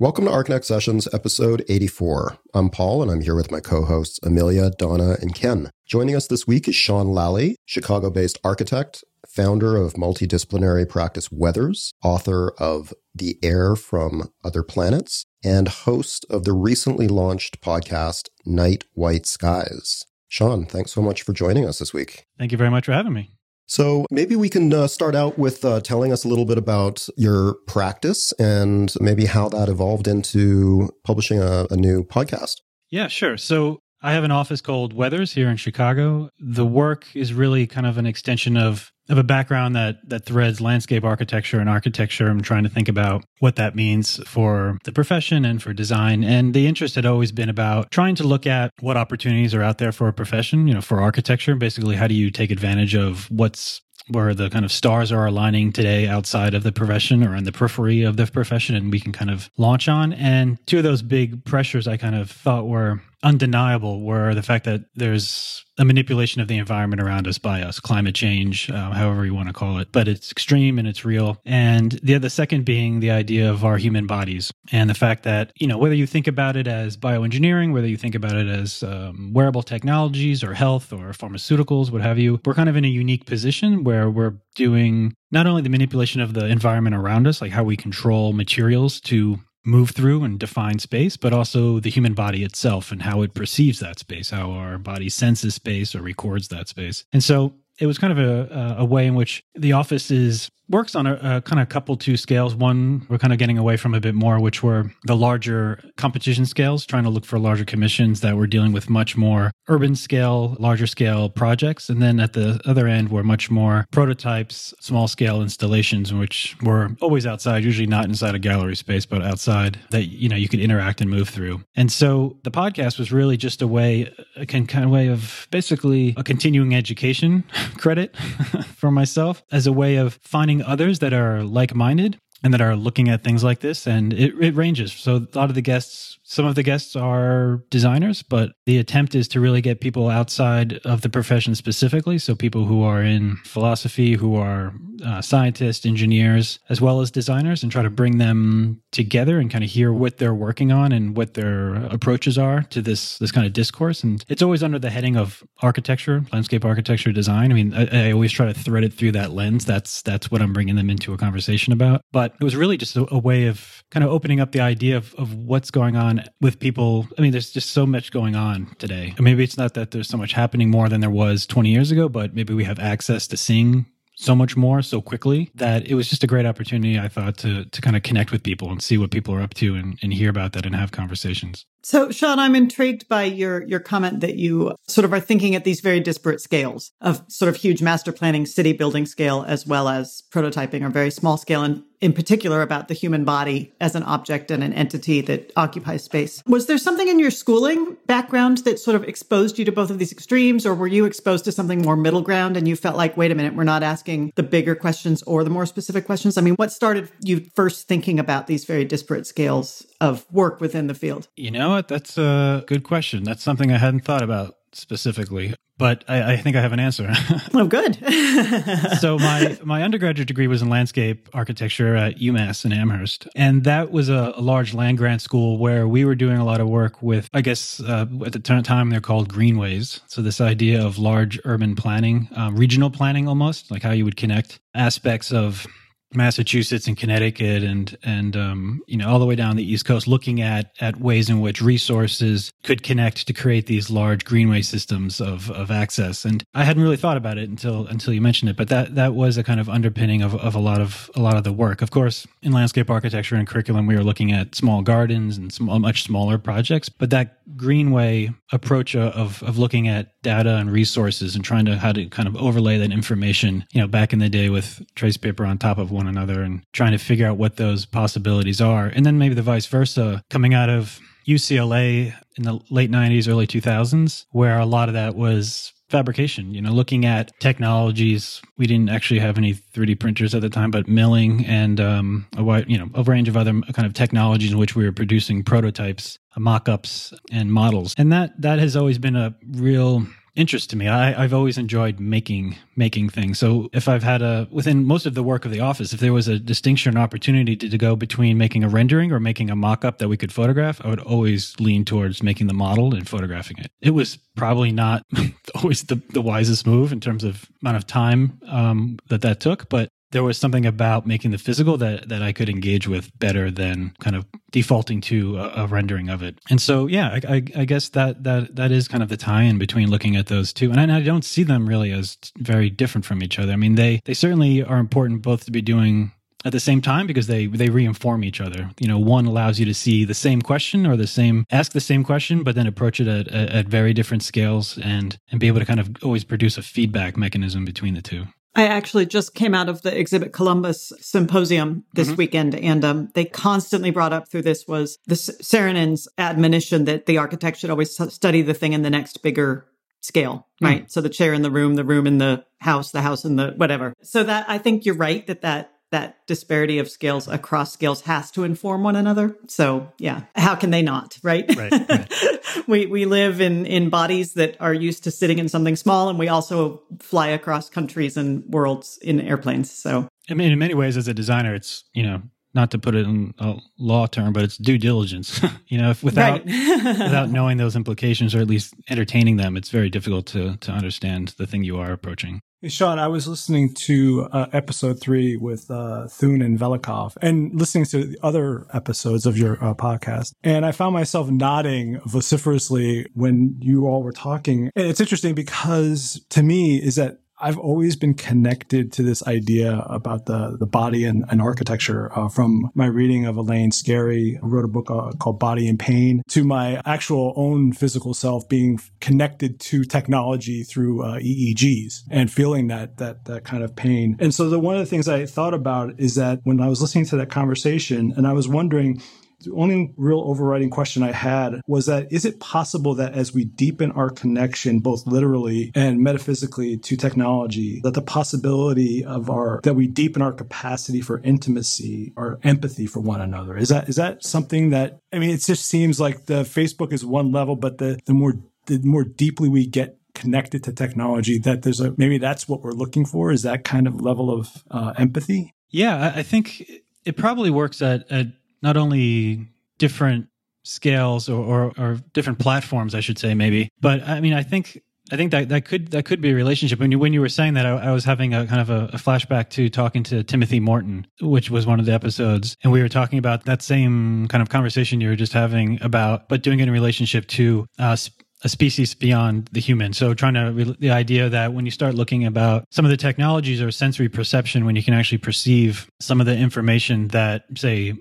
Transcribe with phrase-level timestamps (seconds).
[0.00, 2.38] Welcome to Archinect Sessions, episode 84.
[2.54, 5.68] I'm Paul, and I'm here with my co hosts Amelia, Donna, and Ken.
[5.84, 11.92] Joining us this week is Sean Lally, Chicago based architect, founder of multidisciplinary practice Weathers,
[12.02, 18.84] author of The Air from Other Planets, and host of the recently launched podcast Night
[18.94, 20.06] White Skies.
[20.28, 22.24] Sean, thanks so much for joining us this week.
[22.38, 23.32] Thank you very much for having me.
[23.70, 27.08] So maybe we can uh, start out with uh, telling us a little bit about
[27.16, 32.56] your practice and maybe how that evolved into publishing a, a new podcast.
[32.90, 33.36] Yeah, sure.
[33.36, 36.30] So I have an office called Weathers here in Chicago.
[36.40, 40.60] The work is really kind of an extension of of a background that that threads
[40.60, 42.28] landscape architecture and architecture.
[42.28, 46.22] I'm trying to think about what that means for the profession and for design.
[46.22, 49.78] And the interest had always been about trying to look at what opportunities are out
[49.78, 51.56] there for a profession, you know, for architecture.
[51.56, 55.72] Basically, how do you take advantage of what's where the kind of stars are aligning
[55.72, 59.12] today outside of the profession or in the periphery of the profession and we can
[59.12, 60.12] kind of launch on.
[60.14, 64.64] And two of those big pressures I kind of thought were undeniable were the fact
[64.64, 69.24] that there's a manipulation of the environment around us by us, climate change, uh, however
[69.24, 71.38] you want to call it, but it's extreme and it's real.
[71.44, 75.52] And the the second being the idea of our human bodies and the fact that
[75.56, 78.82] you know whether you think about it as bioengineering, whether you think about it as
[78.82, 82.88] um, wearable technologies or health or pharmaceuticals, what have you, we're kind of in a
[82.88, 87.52] unique position where we're doing not only the manipulation of the environment around us, like
[87.52, 92.42] how we control materials to move through and define space, but also the human body
[92.44, 96.68] itself and how it perceives that space, how our body senses space or records that
[96.68, 97.04] space.
[97.12, 100.94] And so it was kind of a, a way in which the office is works
[100.94, 102.54] on a, a, kind of couple two scales.
[102.54, 106.46] One we're kind of getting away from a bit more, which were the larger competition
[106.46, 110.56] scales, trying to look for larger commissions that were dealing with much more urban scale,
[110.58, 111.88] larger scale projects.
[111.88, 116.90] And then at the other end were much more prototypes, small scale installations, which were
[117.00, 120.60] always outside, usually not inside a gallery space, but outside that you know you could
[120.60, 121.62] interact and move through.
[121.74, 126.14] And so the podcast was really just a way, a kind of way of basically
[126.16, 127.42] a continuing education
[127.78, 128.16] credit
[128.76, 132.76] for myself as a way of finding others that are like minded and that are
[132.76, 133.86] looking at things like this.
[133.86, 134.92] And it, it ranges.
[134.92, 139.16] So a lot of the guests some of the guests are designers, but the attempt
[139.16, 142.18] is to really get people outside of the profession specifically.
[142.18, 144.72] So, people who are in philosophy, who are
[145.04, 149.64] uh, scientists, engineers, as well as designers, and try to bring them together and kind
[149.64, 153.44] of hear what they're working on and what their approaches are to this this kind
[153.44, 154.04] of discourse.
[154.04, 157.50] And it's always under the heading of architecture, landscape architecture, design.
[157.50, 159.64] I mean, I, I always try to thread it through that lens.
[159.64, 162.02] That's that's what I'm bringing them into a conversation about.
[162.12, 164.96] But it was really just a, a way of kind of opening up the idea
[164.96, 167.06] of, of what's going on with people.
[167.18, 169.14] I mean, there's just so much going on today.
[169.18, 172.08] Maybe it's not that there's so much happening more than there was 20 years ago,
[172.08, 173.86] but maybe we have access to seeing
[174.20, 177.64] so much more so quickly that it was just a great opportunity i thought to
[177.66, 180.12] to kind of connect with people and see what people are up to and, and
[180.12, 184.36] hear about that and have conversations so, Sean, I'm intrigued by your your comment that
[184.36, 188.12] you sort of are thinking at these very disparate scales of sort of huge master
[188.12, 192.62] planning, city building scale, as well as prototyping or very small scale, and in particular
[192.62, 196.42] about the human body as an object and an entity that occupies space.
[196.46, 199.98] Was there something in your schooling background that sort of exposed you to both of
[199.98, 203.16] these extremes, or were you exposed to something more middle ground and you felt like,
[203.16, 206.38] wait a minute, we're not asking the bigger questions or the more specific questions?
[206.38, 210.86] I mean, what started you first thinking about these very disparate scales of work within
[210.86, 211.28] the field?
[211.36, 211.88] You know what?
[211.88, 213.24] That's a good question.
[213.24, 217.12] That's something I hadn't thought about specifically, but I, I think I have an answer.
[217.54, 217.96] oh, good.
[219.00, 223.90] so my my undergraduate degree was in landscape architecture at UMass in Amherst, and that
[223.90, 227.02] was a, a large land grant school where we were doing a lot of work
[227.02, 230.00] with, I guess uh, at the time they're called greenways.
[230.06, 234.16] So this idea of large urban planning, uh, regional planning, almost like how you would
[234.16, 235.66] connect aspects of
[236.14, 240.08] Massachusetts and Connecticut and and um, you know all the way down the East Coast,
[240.08, 245.20] looking at at ways in which resources could connect to create these large greenway systems
[245.20, 246.24] of of access.
[246.24, 249.14] And I hadn't really thought about it until until you mentioned it, but that that
[249.14, 251.82] was a kind of underpinning of, of a lot of a lot of the work.
[251.82, 255.78] Of course, in landscape architecture and curriculum, we were looking at small gardens and small,
[255.78, 261.44] much smaller projects, but that greenway approach of of looking at data and resources and
[261.44, 264.50] trying to how to kind of overlay that information, you know, back in the day
[264.50, 267.86] with trace paper on top of one another and trying to figure out what those
[267.86, 268.86] possibilities are.
[268.86, 273.46] And then maybe the vice versa coming out of UCLA in the late 90s, early
[273.46, 278.40] 2000s, where a lot of that was fabrication, you know, looking at technologies.
[278.56, 282.44] We didn't actually have any 3D printers at the time, but milling and um, a
[282.44, 285.42] wide, you know, a range of other kind of technologies in which we were producing
[285.42, 287.94] prototypes, mock-ups and models.
[287.98, 290.88] And that that has always been a real interest to me.
[290.88, 293.38] I, I've always enjoyed making making things.
[293.38, 296.12] So if I've had a within most of the work of the office, if there
[296.12, 299.56] was a distinction, an opportunity to, to go between making a rendering or making a
[299.56, 303.08] mock up that we could photograph, I would always lean towards making the model and
[303.08, 303.70] photographing it.
[303.80, 305.04] It was probably not
[305.54, 309.68] always the, the wisest move in terms of amount of time um, that that took,
[309.68, 313.50] but there was something about making the physical that that I could engage with better
[313.50, 316.38] than kind of defaulting to a, a rendering of it.
[316.50, 319.58] And so, yeah, I, I, I, guess that that that is kind of the tie-in
[319.58, 323.04] between looking at those two, and I, I don't see them really as very different
[323.04, 323.52] from each other.
[323.52, 326.12] I mean, they they certainly are important both to be doing
[326.44, 328.70] at the same time because they they reinform each other.
[328.80, 331.80] You know, one allows you to see the same question or the same ask the
[331.80, 335.46] same question, but then approach it at, at, at very different scales and and be
[335.46, 338.26] able to kind of always produce a feedback mechanism between the two.
[338.54, 342.16] I actually just came out of the Exhibit Columbus symposium this mm-hmm.
[342.16, 347.18] weekend, and um, they constantly brought up through this was the Saarinen's admonition that the
[347.18, 349.66] architect should always study the thing in the next bigger
[350.00, 350.66] scale, mm.
[350.66, 350.84] right?
[350.84, 350.90] Mm.
[350.90, 353.52] So the chair in the room, the room in the house, the house in the
[353.56, 353.94] whatever.
[354.02, 358.30] So that I think you're right that that that disparity of scales across scales has
[358.32, 359.36] to inform one another.
[359.48, 361.44] So yeah, how can they not, right?
[361.56, 361.72] Right.
[361.72, 362.12] right.
[362.66, 366.18] we we live in in bodies that are used to sitting in something small, and
[366.18, 369.70] we also fly across countries and worlds in airplanes.
[369.70, 372.22] So I mean, in many ways, as a designer, it's you know
[372.54, 375.40] not to put it in a law term, but it's due diligence.
[375.68, 379.90] you know, if without without knowing those implications or at least entertaining them, it's very
[379.90, 382.40] difficult to to understand the thing you are approaching.
[382.62, 387.58] Hey, Sean, I was listening to uh, episode three with uh, Thün and Velikov and
[387.58, 390.34] listening to the other episodes of your uh, podcast.
[390.42, 394.70] And I found myself nodding vociferously when you all were talking.
[394.76, 399.78] And it's interesting because to me is that I've always been connected to this idea
[399.86, 404.46] about the, the body and, and architecture uh, from my reading of Elaine Scarry, who
[404.46, 408.78] wrote a book uh, called Body and Pain, to my actual own physical self being
[409.00, 414.16] connected to technology through uh, EEGs and feeling that, that, that kind of pain.
[414.20, 416.82] And so the, one of the things I thought about is that when I was
[416.82, 419.00] listening to that conversation and I was wondering,
[419.40, 423.44] the only real overriding question I had was that is it possible that as we
[423.44, 429.74] deepen our connection, both literally and metaphysically to technology, that the possibility of our, that
[429.74, 433.56] we deepen our capacity for intimacy or empathy for one another?
[433.56, 437.04] Is that, is that something that, I mean, it just seems like the Facebook is
[437.04, 438.34] one level, but the, the more,
[438.66, 442.72] the more deeply we get connected to technology that there's a maybe that's what we're
[442.72, 446.64] looking for is that kind of level of uh, empathy yeah i think
[447.04, 448.26] it probably works at, at
[448.62, 449.48] not only
[449.78, 450.26] different
[450.62, 453.70] scales or, or, or, different platforms, I should say, maybe.
[453.80, 456.78] But I mean, I think I think that that could that could be a relationship.
[456.78, 458.90] When you when you were saying that, I, I was having a kind of a,
[458.92, 462.80] a, flashback to talking to Timothy Morton, which was one of the episodes, and we
[462.80, 466.60] were talking about that same kind of conversation you were just having about, but doing
[466.60, 467.96] it in relationship to uh,
[468.42, 469.92] a species beyond the human.
[469.92, 473.60] So trying to the idea that when you start looking about some of the technologies
[473.60, 477.94] or sensory perception, when you can actually perceive some of the information that say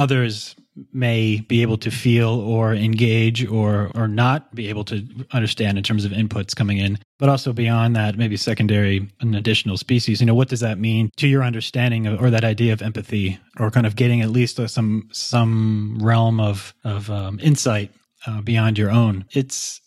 [0.00, 0.56] others
[0.92, 5.84] may be able to feel or engage or or not be able to understand in
[5.84, 10.20] terms of inputs coming in but also beyond that maybe secondary and additional species.
[10.20, 13.38] You know what does that mean to your understanding of, or that idea of empathy
[13.58, 17.92] or kind of getting at least some some realm of of um, insight
[18.26, 19.26] uh, beyond your own?
[19.32, 19.82] It's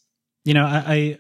[0.45, 1.19] you know I, I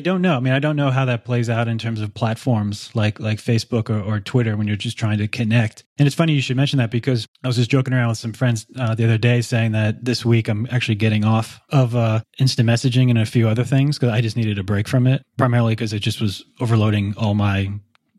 [0.00, 0.36] don't know.
[0.36, 3.38] I mean, I don't know how that plays out in terms of platforms like like
[3.38, 5.84] Facebook or, or Twitter when you're just trying to connect.
[5.98, 8.34] And it's funny you should mention that because I was just joking around with some
[8.34, 12.20] friends uh, the other day saying that this week I'm actually getting off of uh,
[12.38, 15.24] instant messaging and a few other things because I just needed a break from it,
[15.38, 17.72] primarily because it just was overloading all my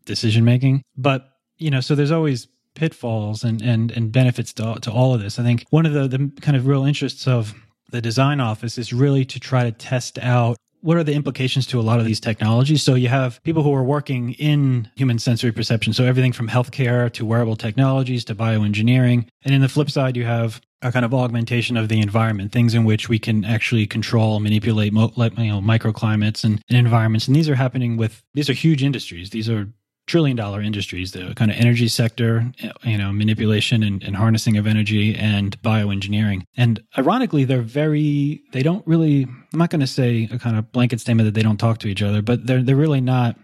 [0.06, 0.82] decision making.
[0.96, 5.20] But you know, so there's always pitfalls and and and benefits to to all of
[5.20, 5.38] this.
[5.38, 7.54] I think one of the the kind of real interests of
[7.90, 11.80] the design office is really to try to test out what are the implications to
[11.80, 12.82] a lot of these technologies?
[12.82, 15.92] So you have people who are working in human sensory perception.
[15.92, 19.26] So everything from healthcare to wearable technologies to bioengineering.
[19.42, 22.74] And in the flip side, you have a kind of augmentation of the environment, things
[22.74, 27.26] in which we can actually control, manipulate, you know, microclimates and, and environments.
[27.26, 29.30] And these are happening with, these are huge industries.
[29.30, 29.68] These are
[30.10, 32.52] trillion dollar industries the kind of energy sector
[32.82, 36.42] you know manipulation and, and, harnessing of energy and bioengineering.
[36.56, 40.72] And ironically they're very they don't really i'm not going to say a kind of
[40.72, 43.36] blanket statement that they don't talk to each other but they're they're really not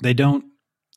[0.00, 0.44] they don't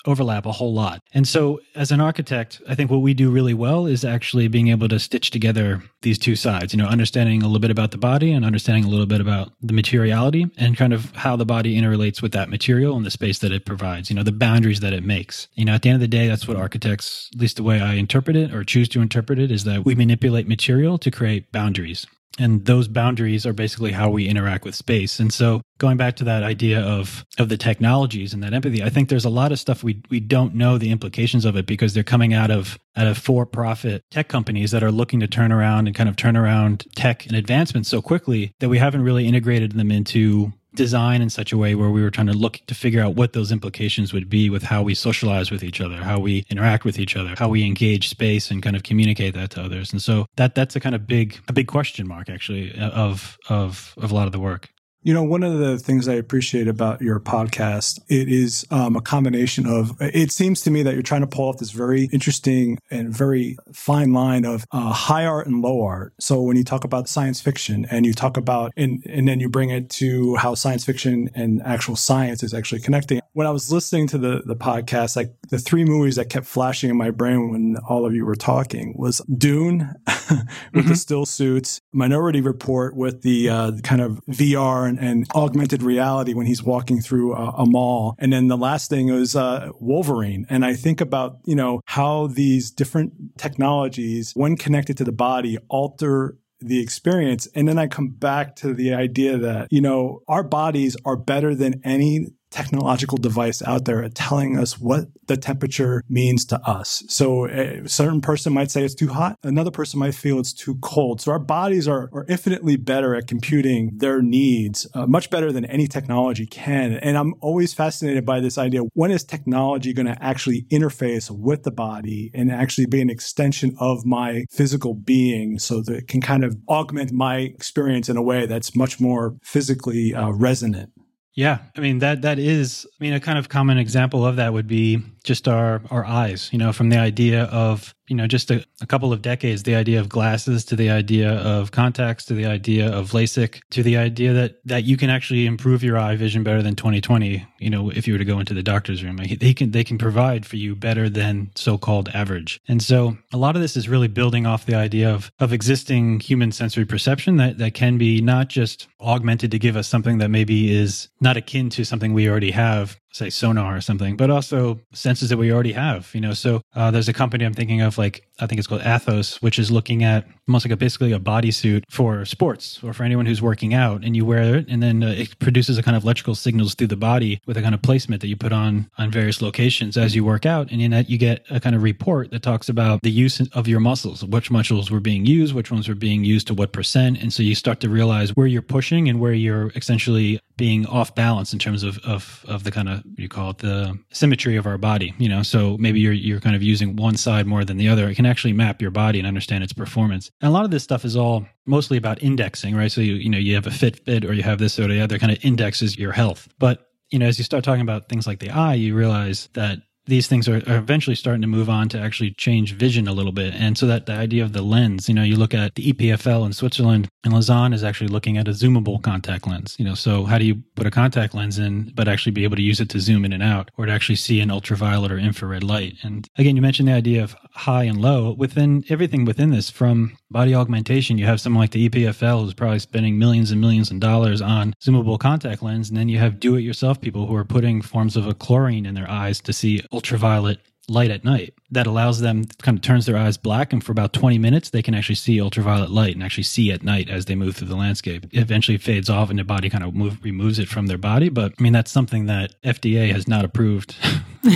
[0.10, 1.02] overlap a whole lot.
[1.14, 4.70] And so, as an architect, I think what we do really well is actually being
[4.70, 7.98] able to stitch together these two sides, you know, understanding a little bit about the
[7.98, 11.80] body and understanding a little bit about the materiality and kind of how the body
[11.80, 14.94] interrelates with that material and the space that it provides, you know, the boundaries that
[14.94, 15.48] it makes.
[15.54, 17.82] You know, at the end of the day, that's what architects, at least the way
[17.82, 21.52] I interpret it or choose to interpret it, is that we manipulate material to create
[21.52, 22.06] boundaries
[22.38, 25.20] and those boundaries are basically how we interact with space.
[25.20, 28.90] And so going back to that idea of of the technologies and that empathy i
[28.90, 31.94] think there's a lot of stuff we we don't know the implications of it because
[31.94, 35.52] they're coming out of out of for profit tech companies that are looking to turn
[35.52, 39.26] around and kind of turn around tech and advancements so quickly that we haven't really
[39.26, 42.74] integrated them into design in such a way where we were trying to look to
[42.74, 46.18] figure out what those implications would be with how we socialize with each other, how
[46.18, 49.62] we interact with each other, how we engage space and kind of communicate that to
[49.62, 49.92] others.
[49.92, 53.38] And so that that's a kind of big a big question mark actually uh, of
[53.50, 54.70] of of a lot of the work.
[55.02, 59.02] You know, one of the things I appreciate about your podcast, it is um, a
[59.02, 62.78] combination of, it seems to me that you're trying to pull off this very interesting
[62.92, 66.14] and very fine line of uh, high art and low art.
[66.20, 69.48] So when you talk about science fiction and you talk about, and, and then you
[69.48, 73.22] bring it to how science fiction and actual science is actually connecting.
[73.32, 76.90] When I was listening to the, the podcast, like the three movies that kept flashing
[76.90, 80.90] in my brain when all of you were talking was Dune with mm-hmm.
[80.90, 86.34] the still suits, Minority Report with the uh, kind of VR and, and augmented reality
[86.34, 88.16] when he's walking through a, a mall.
[88.20, 90.46] And then the last thing was uh, Wolverine.
[90.50, 95.58] And I think about, you know, how these different technologies, when connected to the body,
[95.70, 97.48] alter the experience.
[97.56, 101.56] And then I come back to the idea that, you know, our bodies are better
[101.56, 107.04] than any technological device out there telling us what the temperature means to us.
[107.08, 109.38] So a certain person might say it's too hot.
[109.44, 111.22] Another person might feel it's too cold.
[111.22, 115.66] So our bodies are, are infinitely better at computing their needs, uh, much better than
[115.66, 116.94] any technology can.
[116.94, 118.82] And I'm always fascinated by this idea.
[118.94, 123.76] When is technology going to actually interface with the body and actually be an extension
[123.80, 128.22] of my physical being so that it can kind of augment my experience in a
[128.22, 130.92] way that's much more physically uh, resonant?
[131.36, 134.52] Yeah, I mean that that is I mean a kind of common example of that
[134.52, 138.50] would be just our our eyes, you know, from the idea of you know, just
[138.50, 142.34] a, a, couple of decades, the idea of glasses to the idea of contacts to
[142.34, 146.16] the idea of LASIK to the idea that that you can actually improve your eye
[146.16, 147.46] vision better than 2020.
[147.60, 150.00] You know, if you were to go into the doctor's room, they can they can
[150.00, 152.60] provide for you better than so-called average.
[152.68, 156.20] And so a lot of this is really building off the idea of of existing
[156.20, 160.30] human sensory perception that that can be not just augmented to give us something that
[160.30, 164.80] maybe is not akin to something we already have say sonar or something, but also
[164.94, 166.10] senses that we already have.
[166.14, 168.82] You know, so uh, there's a company I'm thinking of, like I think it's called
[168.82, 173.04] Athos, which is looking at almost like a basically a bodysuit for sports or for
[173.04, 175.98] anyone who's working out, and you wear it, and then uh, it produces a kind
[175.98, 178.90] of electrical signals through the body with a kind of placement that you put on
[178.98, 181.84] on various locations as you work out, and in that you get a kind of
[181.84, 185.72] report that talks about the use of your muscles, which muscles were being used, which
[185.72, 188.62] ones were being used to what percent, and so you start to realize where you're
[188.62, 192.90] pushing and where you're essentially being off balance in terms of of of the kind
[192.90, 195.14] of you call it the symmetry of our body.
[195.18, 198.10] You know, so maybe you're you're kind of using one side more than the other.
[198.10, 200.32] It can actually map your body and understand its performance.
[200.42, 202.92] And a lot of this stuff is all mostly about indexing, right?
[202.92, 205.20] So you you know you have a Fitbit or you have this or the other
[205.20, 206.48] kind of indexes your health.
[206.60, 209.80] But you know, as you start talking about things like the eye, you realize that
[210.10, 213.32] these things are, are, eventually starting to move on to actually change vision a little
[213.32, 213.54] bit.
[213.54, 216.46] And so that the idea of the lens, you know, you look at the EPFL
[216.46, 219.76] in Switzerland, and Lausanne is actually looking at a zoomable contact lens.
[219.78, 222.56] You know, so how do you put a contact lens in, but actually be able
[222.56, 225.18] to use it to zoom in and out, or to actually see an ultraviolet or
[225.18, 225.96] infrared light?
[226.04, 230.18] And again, you mentioned the idea of high and low within everything within this, from
[230.32, 231.18] body augmentation.
[231.18, 234.74] You have someone like the EPFL who's probably spending millions and millions of dollars on
[234.82, 238.34] zoomable contact lens, and then you have do-it-yourself people who are putting forms of a
[238.34, 242.82] chlorine in their eyes to see ultraviolet light at night that allows them kind of
[242.82, 246.16] turns their eyes black and for about 20 minutes they can actually see ultraviolet light
[246.16, 248.26] and actually see at night as they move through the landscape.
[248.26, 251.30] It eventually fades off and their body kind of move, removes it from their body
[251.30, 253.96] but i mean that's something that fda has not approved.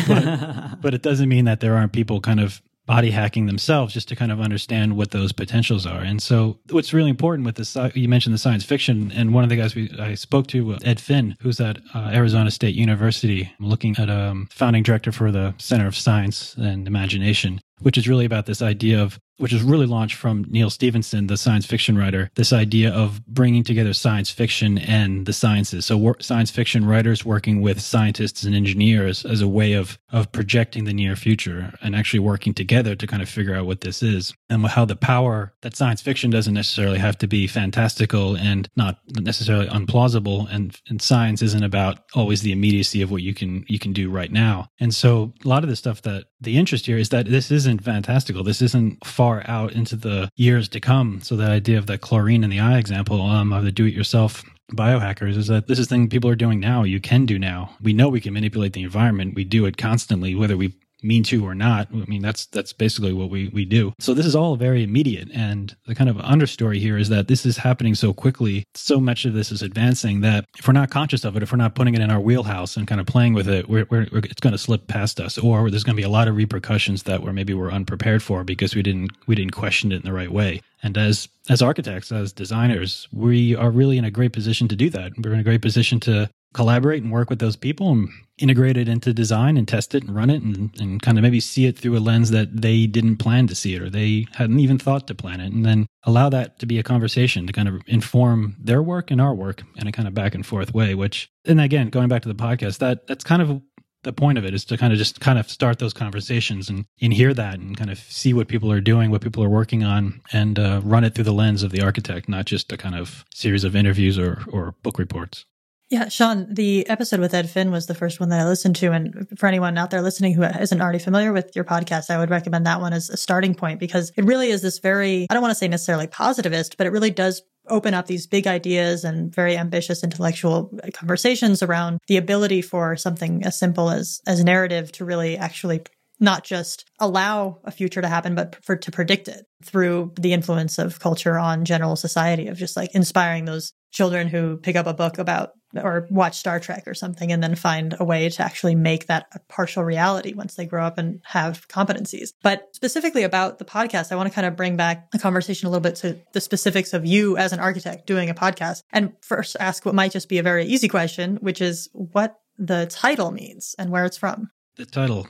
[0.08, 4.08] But, but it doesn't mean that there aren't people kind of body hacking themselves just
[4.10, 6.02] to kind of understand what those potentials are.
[6.02, 9.50] And so, what's really important with this, you mentioned the science fiction, and one of
[9.50, 13.96] the guys we I spoke to, Ed Finn, who's at uh, Arizona State University, looking
[13.98, 18.26] at a um, founding director for the Center of Science and Imagination, which is really
[18.26, 22.30] about this idea of which is really launched from Neal Stephenson, the science fiction writer,
[22.36, 25.86] this idea of bringing together science fiction and the sciences.
[25.86, 30.86] So science fiction writers working with scientists and engineers as a way of of projecting
[30.86, 34.34] the near future and actually working together to kind of figure out what this is
[34.50, 39.00] and how the power that science fiction doesn't necessarily have to be fantastical and not
[39.20, 43.80] necessarily unplausible and, and science isn't about always the immediacy of what you can you
[43.80, 44.68] can do right now.
[44.80, 47.84] And so a lot of the stuff that the interest here is that this isn't
[47.84, 48.44] fantastical.
[48.44, 51.22] This isn't far out into the years to come.
[51.22, 55.38] So that idea of the chlorine in the eye example um, of the do-it-yourself biohackers
[55.38, 56.84] is that this is thing people are doing now.
[56.84, 57.76] You can do now.
[57.82, 59.36] We know we can manipulate the environment.
[59.36, 60.74] We do it constantly, whether we
[61.04, 61.88] mean to or not.
[61.92, 63.94] I mean, that's that's basically what we we do.
[64.00, 67.46] So this is all very immediate, and the kind of understory here is that this
[67.46, 68.66] is happening so quickly.
[68.74, 71.58] So much of this is advancing that if we're not conscious of it, if we're
[71.58, 74.42] not putting it in our wheelhouse and kind of playing with it, we're, we're, it's
[74.42, 77.22] going to slip past us, or there's going to be a lot of repercussions that
[77.22, 80.32] we're maybe we're unprepared for because we didn't we didn't question it in the right
[80.32, 80.62] way.
[80.82, 84.90] And as as architects, as designers, we are really in a great position to do
[84.92, 85.14] that.
[85.18, 88.88] We're in a great position to collaborate and work with those people and integrate it
[88.88, 91.78] into design and test it and run it and, and kind of maybe see it
[91.78, 95.08] through a lens that they didn't plan to see it or they hadn't even thought
[95.08, 98.56] to plan it and then allow that to be a conversation to kind of inform
[98.60, 101.62] their work and our work in a kind of back and forth way which and
[101.62, 103.62] again going back to the podcast that that's kind of
[104.04, 106.86] the point of it is to kind of just kind of start those conversations and,
[107.02, 109.84] and hear that and kind of see what people are doing, what people are working
[109.84, 112.96] on, and uh, run it through the lens of the architect, not just a kind
[112.96, 115.46] of series of interviews or, or book reports.
[115.94, 118.92] Yeah, Sean, the episode with Ed Finn was the first one that I listened to.
[118.92, 122.32] And for anyone out there listening who isn't already familiar with your podcast, I would
[122.32, 125.44] recommend that one as a starting point because it really is this very, I don't
[125.44, 129.32] want to say necessarily positivist, but it really does open up these big ideas and
[129.32, 135.06] very ambitious intellectual conversations around the ability for something as simple as as narrative to
[135.06, 135.84] really actually
[136.20, 140.78] not just allow a future to happen, but for to predict it through the influence
[140.78, 144.94] of culture on general society of just like inspiring those children who pick up a
[144.94, 148.76] book about or watch Star Trek or something and then find a way to actually
[148.76, 152.30] make that a partial reality once they grow up and have competencies.
[152.44, 155.72] But specifically about the podcast, I want to kind of bring back the conversation a
[155.72, 159.56] little bit to the specifics of you as an architect doing a podcast and first
[159.60, 163.76] ask what might just be a very easy question, which is what the title means
[163.80, 164.50] and where it's from.
[164.76, 165.28] The title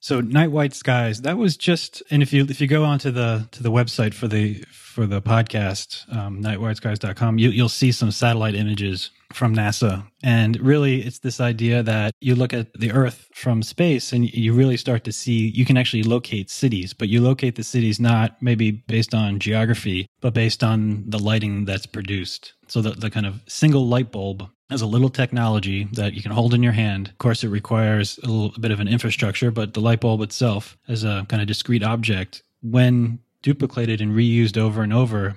[0.00, 1.22] so night white skies.
[1.22, 4.26] That was just, and if you if you go onto the to the website for
[4.26, 10.58] the for the podcast, um, nightwhiteskies.com, you, you'll see some satellite images from NASA, and
[10.58, 14.76] really, it's this idea that you look at the Earth from space, and you really
[14.76, 18.70] start to see you can actually locate cities, but you locate the cities not maybe
[18.72, 22.54] based on geography, but based on the lighting that's produced.
[22.66, 26.32] So the the kind of single light bulb as a little technology that you can
[26.32, 27.08] hold in your hand.
[27.08, 30.22] Of course, it requires a little a bit of an infrastructure, but the light bulb
[30.22, 35.36] itself, as a kind of discrete object, when duplicated and reused over and over,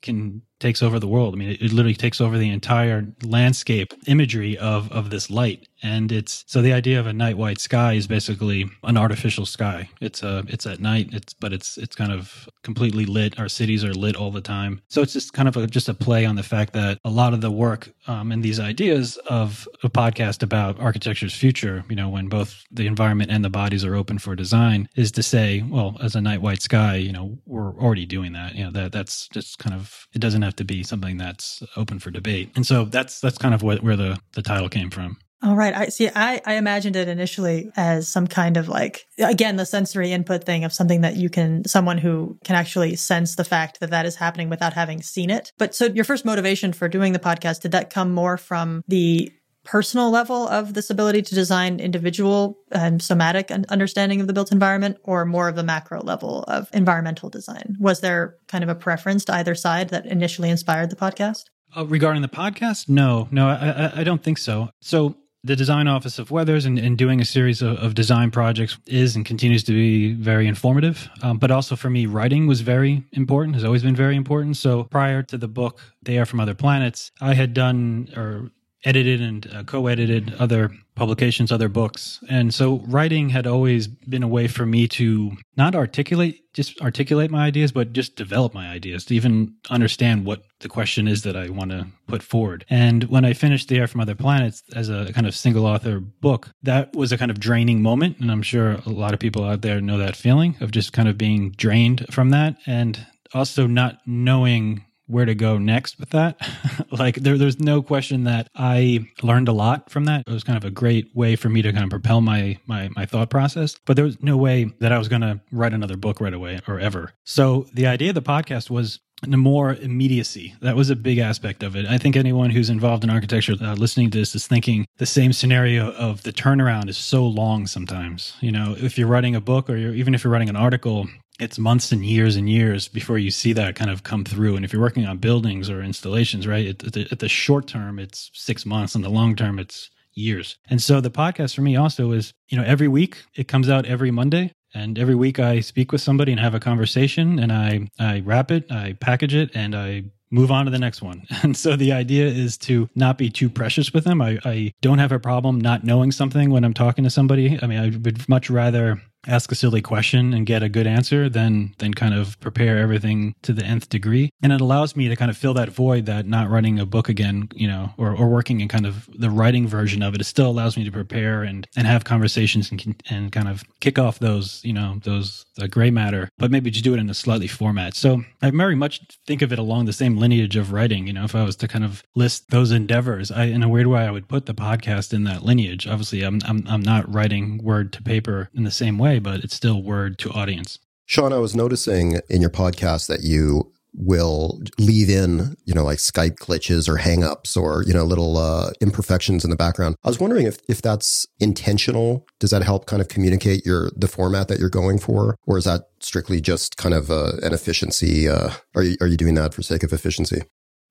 [0.00, 1.34] can takes over the world.
[1.34, 5.68] I mean, it, it, literally takes over the entire landscape imagery of of this light.
[5.82, 9.88] And it's so the idea of a night white sky is basically an artificial sky.
[10.00, 11.10] It's a it's at night.
[11.12, 13.38] It's but it's it's kind of completely lit.
[13.38, 14.80] Our cities are lit all the time.
[14.88, 17.34] So it's just kind of a, just a play on the fact that a lot
[17.34, 22.08] of the work um, and these ideas of a podcast about architecture's future, you know,
[22.08, 25.96] when both the environment and the bodies are open for design, is to say, well,
[26.00, 28.54] as a night white sky, you know, we're already doing that.
[28.54, 31.98] You know, that that's just kind of it doesn't have to be something that's open
[31.98, 32.50] for debate.
[32.54, 35.18] And so that's that's kind of what, where the the title came from.
[35.42, 35.74] All right.
[35.74, 36.08] I see.
[36.14, 40.62] I, I imagined it initially as some kind of like, again, the sensory input thing
[40.64, 44.14] of something that you can, someone who can actually sense the fact that that is
[44.16, 45.52] happening without having seen it.
[45.58, 49.32] But so your first motivation for doing the podcast, did that come more from the
[49.64, 54.96] personal level of this ability to design individual and somatic understanding of the built environment
[55.04, 57.76] or more of the macro level of environmental design?
[57.78, 61.44] Was there kind of a preference to either side that initially inspired the podcast?
[61.76, 64.68] Uh, regarding the podcast, no, no, I, I, I, don't think so.
[64.82, 68.78] So the design office of Weathers and, and doing a series of, of, design projects
[68.86, 71.08] is and continues to be very informative.
[71.22, 74.56] Um, but also for me, writing was very important, has always been very important.
[74.56, 78.50] So prior to the book, The Air From Other Planets, I had done or
[78.84, 82.22] edited and uh, co-edited other publications other books.
[82.28, 87.30] And so writing had always been a way for me to not articulate just articulate
[87.30, 91.34] my ideas but just develop my ideas to even understand what the question is that
[91.34, 92.64] i want to put forward.
[92.68, 96.00] And when i finished the air from other planets as a kind of single author
[96.00, 99.44] book that was a kind of draining moment and i'm sure a lot of people
[99.44, 103.66] out there know that feeling of just kind of being drained from that and also
[103.66, 106.40] not knowing where to go next with that.
[106.90, 110.24] like there, there's no question that I learned a lot from that.
[110.26, 112.88] It was kind of a great way for me to kind of propel my my
[112.96, 113.76] my thought process.
[113.84, 116.60] But there was no way that I was going to write another book right away
[116.66, 117.12] or ever.
[117.24, 120.54] So the idea of the podcast was more immediacy.
[120.62, 121.86] That was a big aspect of it.
[121.86, 125.32] I think anyone who's involved in architecture uh, listening to this is thinking the same
[125.32, 128.34] scenario of the turnaround is so long sometimes.
[128.40, 131.06] You know, if you're writing a book or even if you're writing an article,
[131.42, 134.56] it's months and years and years before you see that kind of come through.
[134.56, 137.98] And if you're working on buildings or installations, right, at the, at the short term,
[137.98, 140.56] it's six months, and the long term, it's years.
[140.68, 143.86] And so the podcast for me also is, you know, every week it comes out
[143.86, 144.52] every Monday.
[144.74, 148.50] And every week I speak with somebody and have a conversation and I, I wrap
[148.50, 151.26] it, I package it, and I move on to the next one.
[151.42, 154.22] And so the idea is to not be too precious with them.
[154.22, 157.58] I, I don't have a problem not knowing something when I'm talking to somebody.
[157.60, 161.28] I mean, I would much rather ask a silly question and get a good answer
[161.28, 164.30] then than kind of prepare everything to the nth degree.
[164.42, 167.08] And it allows me to kind of fill that void that not writing a book
[167.08, 170.20] again, you know, or, or working in kind of the writing version of it.
[170.20, 173.98] It still allows me to prepare and and have conversations and and kind of kick
[173.98, 177.14] off those, you know, those the gray matter, but maybe just do it in a
[177.14, 177.94] slightly format.
[177.94, 181.06] So I very much think of it along the same lineage of writing.
[181.06, 183.86] You know, if I was to kind of list those endeavors, I in a weird
[183.86, 185.86] way I would put the podcast in that lineage.
[185.86, 189.54] Obviously, I'm I'm I'm not writing word to paper in the same way, but it's
[189.54, 190.78] still word to audience.
[191.06, 195.98] Sean, I was noticing in your podcast that you will leave in, you know, like
[195.98, 199.96] Skype glitches or hangups or, you know, little uh, imperfections in the background.
[200.02, 202.26] I was wondering if, if that's intentional.
[202.40, 205.36] Does that help kind of communicate your, the format that you're going for?
[205.46, 208.28] Or is that strictly just kind of uh, an efficiency?
[208.28, 210.42] Uh, are you, are you doing that for sake of efficiency?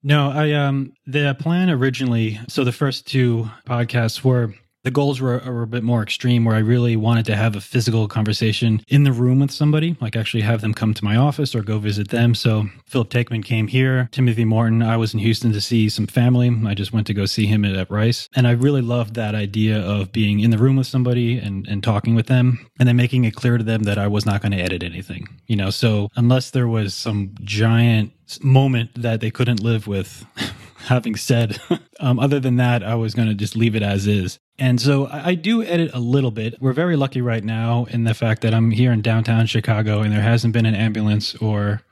[0.04, 4.54] No, I, um, the plan originally, so the first two podcasts were
[4.84, 7.60] the goals were, were, a bit more extreme where I really wanted to have a
[7.60, 11.54] physical conversation in the room with somebody, like actually have them come to my office
[11.54, 12.34] or go visit them.
[12.34, 14.82] So Philip Takeman came here, Timothy Morton.
[14.82, 16.50] I was in Houston to see some family.
[16.66, 18.28] I just went to go see him at, Rice.
[18.34, 21.82] And I really loved that idea of being in the room with somebody and, and
[21.82, 24.52] talking with them and then making it clear to them that I was not going
[24.52, 25.70] to edit anything, you know?
[25.70, 30.26] So unless there was some giant moment that they couldn't live with,
[30.86, 31.58] having said,
[32.00, 34.38] um, other than that, I was going to just leave it as is.
[34.58, 36.54] And so I do edit a little bit.
[36.60, 40.12] We're very lucky right now in the fact that I'm here in downtown Chicago and
[40.12, 41.82] there hasn't been an ambulance or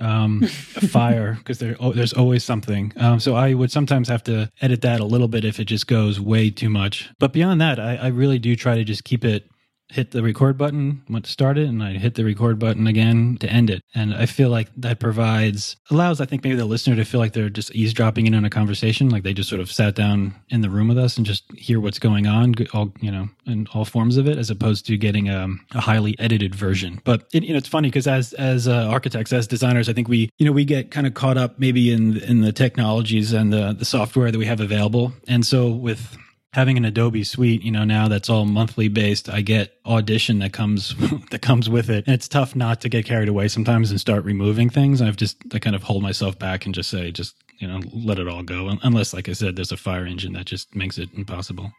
[0.00, 0.46] um, a
[0.88, 2.92] fire because there, oh, there's always something.
[2.96, 5.86] Um, so I would sometimes have to edit that a little bit if it just
[5.86, 7.10] goes way too much.
[7.18, 9.48] But beyond that, I, I really do try to just keep it
[9.90, 13.70] hit the record button start it and I hit the record button again to end
[13.70, 13.82] it.
[13.94, 17.32] And I feel like that provides allows I think maybe the listener to feel like
[17.32, 20.60] they're just eavesdropping in on a conversation, like they just sort of sat down in
[20.60, 23.84] the room with us and just hear what's going on, all you know, in all
[23.84, 27.00] forms of it, as opposed to getting a, a highly edited version.
[27.04, 30.08] But it, you know, it's funny because as as uh, architects, as designers, I think
[30.08, 33.52] we you know we get kind of caught up maybe in in the technologies and
[33.52, 36.16] the the software that we have available, and so with
[36.54, 40.52] having an Adobe suite, you know, now that's all monthly based, I get audition that
[40.52, 40.94] comes
[41.30, 42.06] that comes with it.
[42.06, 45.02] And it's tough not to get carried away sometimes and start removing things.
[45.02, 48.20] I've just I kind of hold myself back and just say just, you know, let
[48.20, 51.10] it all go unless like I said there's a fire engine that just makes it
[51.14, 51.72] impossible.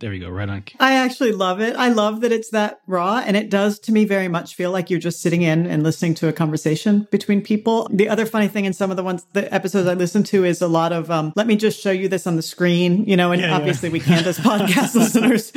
[0.00, 0.64] There we go, right on.
[0.78, 1.76] I actually love it.
[1.76, 4.88] I love that it's that raw, and it does to me very much feel like
[4.88, 7.86] you're just sitting in and listening to a conversation between people.
[7.92, 10.62] The other funny thing in some of the ones, the episodes I listen to, is
[10.62, 13.30] a lot of um, "Let me just show you this on the screen," you know.
[13.30, 13.92] And yeah, obviously, yeah.
[13.92, 15.52] we can't as podcast listeners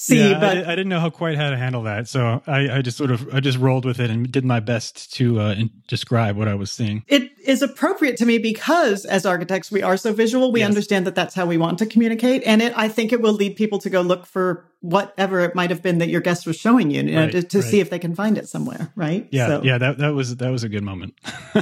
[0.00, 0.30] see.
[0.30, 2.82] Yeah, but I, I, didn't know how quite how to handle that, so I, I,
[2.82, 5.70] just sort of I just rolled with it and did my best to uh, in,
[5.88, 7.04] describe what I was seeing.
[7.06, 10.52] It is appropriate to me because, as architects, we are so visual.
[10.52, 10.68] We yes.
[10.68, 13.56] understand that that's how we want to communicate, and it I think it will lead
[13.60, 16.90] people to go look for whatever it might have been that your guest was showing
[16.90, 17.66] you, you know, right, to, to right.
[17.70, 19.28] see if they can find it somewhere, right?
[19.30, 19.62] Yeah, so.
[19.62, 21.12] yeah, that that was that was a good moment.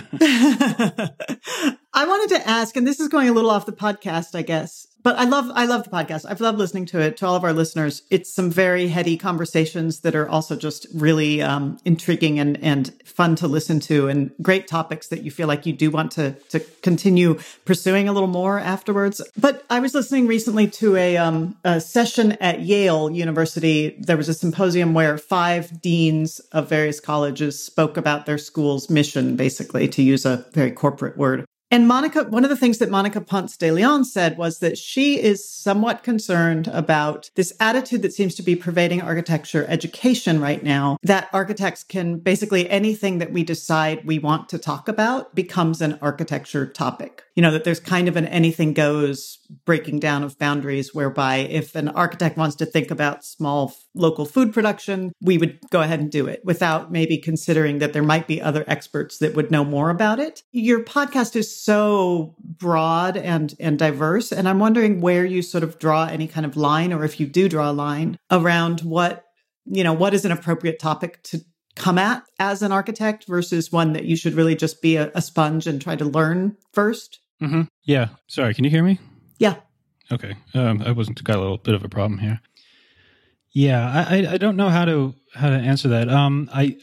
[1.93, 4.87] I wanted to ask, and this is going a little off the podcast, I guess
[5.03, 6.27] but I love I love the podcast.
[6.29, 7.17] I've loved listening to it.
[7.19, 11.41] To all of our listeners, it's some very heady conversations that are also just really
[11.43, 15.67] um, intriguing and and fun to listen to, and great topics that you feel like
[15.67, 19.21] you do want to to continue pursuing a little more afterwards.
[19.37, 23.97] But I was listening recently to a, um, a session at Yale University.
[23.99, 29.37] There was a symposium where five deans of various colleges spoke about their school's mission,
[29.37, 31.45] basically, to use a very corporate word.
[31.71, 35.21] And Monica, one of the things that Monica Ponce de Leon said was that she
[35.21, 40.97] is somewhat concerned about this attitude that seems to be pervading architecture education right now
[41.03, 45.99] that architects can basically anything that we decide we want to talk about becomes an
[46.01, 47.23] architecture topic.
[47.35, 51.75] You know, that there's kind of an anything goes breaking down of boundaries whereby if
[51.75, 56.11] an architect wants to think about small local food production, we would go ahead and
[56.11, 59.91] do it without maybe considering that there might be other experts that would know more
[59.91, 60.43] about it.
[60.53, 65.79] Your podcast is so broad and and diverse and I'm wondering where you sort of
[65.79, 69.25] draw any kind of line or if you do draw a line around what
[69.65, 71.41] you know what is an appropriate topic to
[71.79, 75.23] come at as an architect versus one that you should really just be a, a
[75.23, 77.63] sponge and try to learn 1st mm-hmm.
[77.85, 78.09] Yeah.
[78.27, 78.53] Sorry.
[78.53, 79.01] Can you hear me?
[79.39, 79.55] Yeah.
[80.13, 80.37] Okay.
[80.53, 82.41] Um, I wasn't got a little bit of a problem here.
[83.51, 86.09] Yeah, I, I don't know how to how to answer that.
[86.11, 86.77] Um, I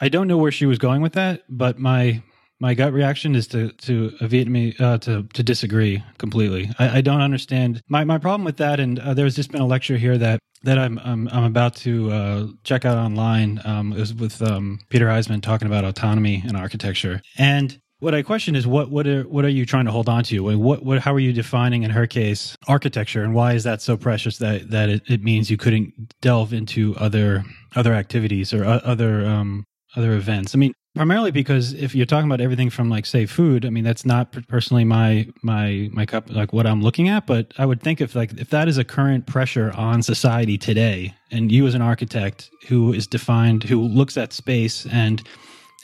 [0.00, 2.22] I don't know where she was going with that, but my
[2.62, 6.70] my gut reaction is to to Vietnamese uh, to to disagree completely.
[6.78, 8.78] I, I, don't understand my my problem with that.
[8.78, 12.12] And uh, there's just been a lecture here that that I'm I'm, I'm about to
[12.12, 13.60] uh, check out online.
[13.64, 18.22] Um, it was with um, Peter Eisenman talking about autonomy and architecture, and what I
[18.22, 20.38] question is what what are what are you trying to hold on to?
[20.40, 23.96] What what how are you defining in her case architecture, and why is that so
[23.96, 27.44] precious that that it, it means you couldn't delve into other
[27.74, 29.64] other activities or other um,
[29.96, 30.54] other events?
[30.54, 33.84] I mean, primarily because if you're talking about everything from like say food, I mean
[33.84, 37.82] that's not personally my my my cup like what I'm looking at, but I would
[37.82, 41.74] think if like if that is a current pressure on society today, and you as
[41.74, 45.22] an architect who is defined who looks at space and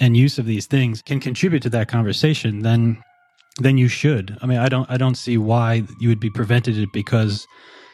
[0.00, 3.02] and use of these things can contribute to that conversation, then
[3.60, 4.36] then you should.
[4.42, 7.46] I mean, I don't I don't see why you would be prevented it because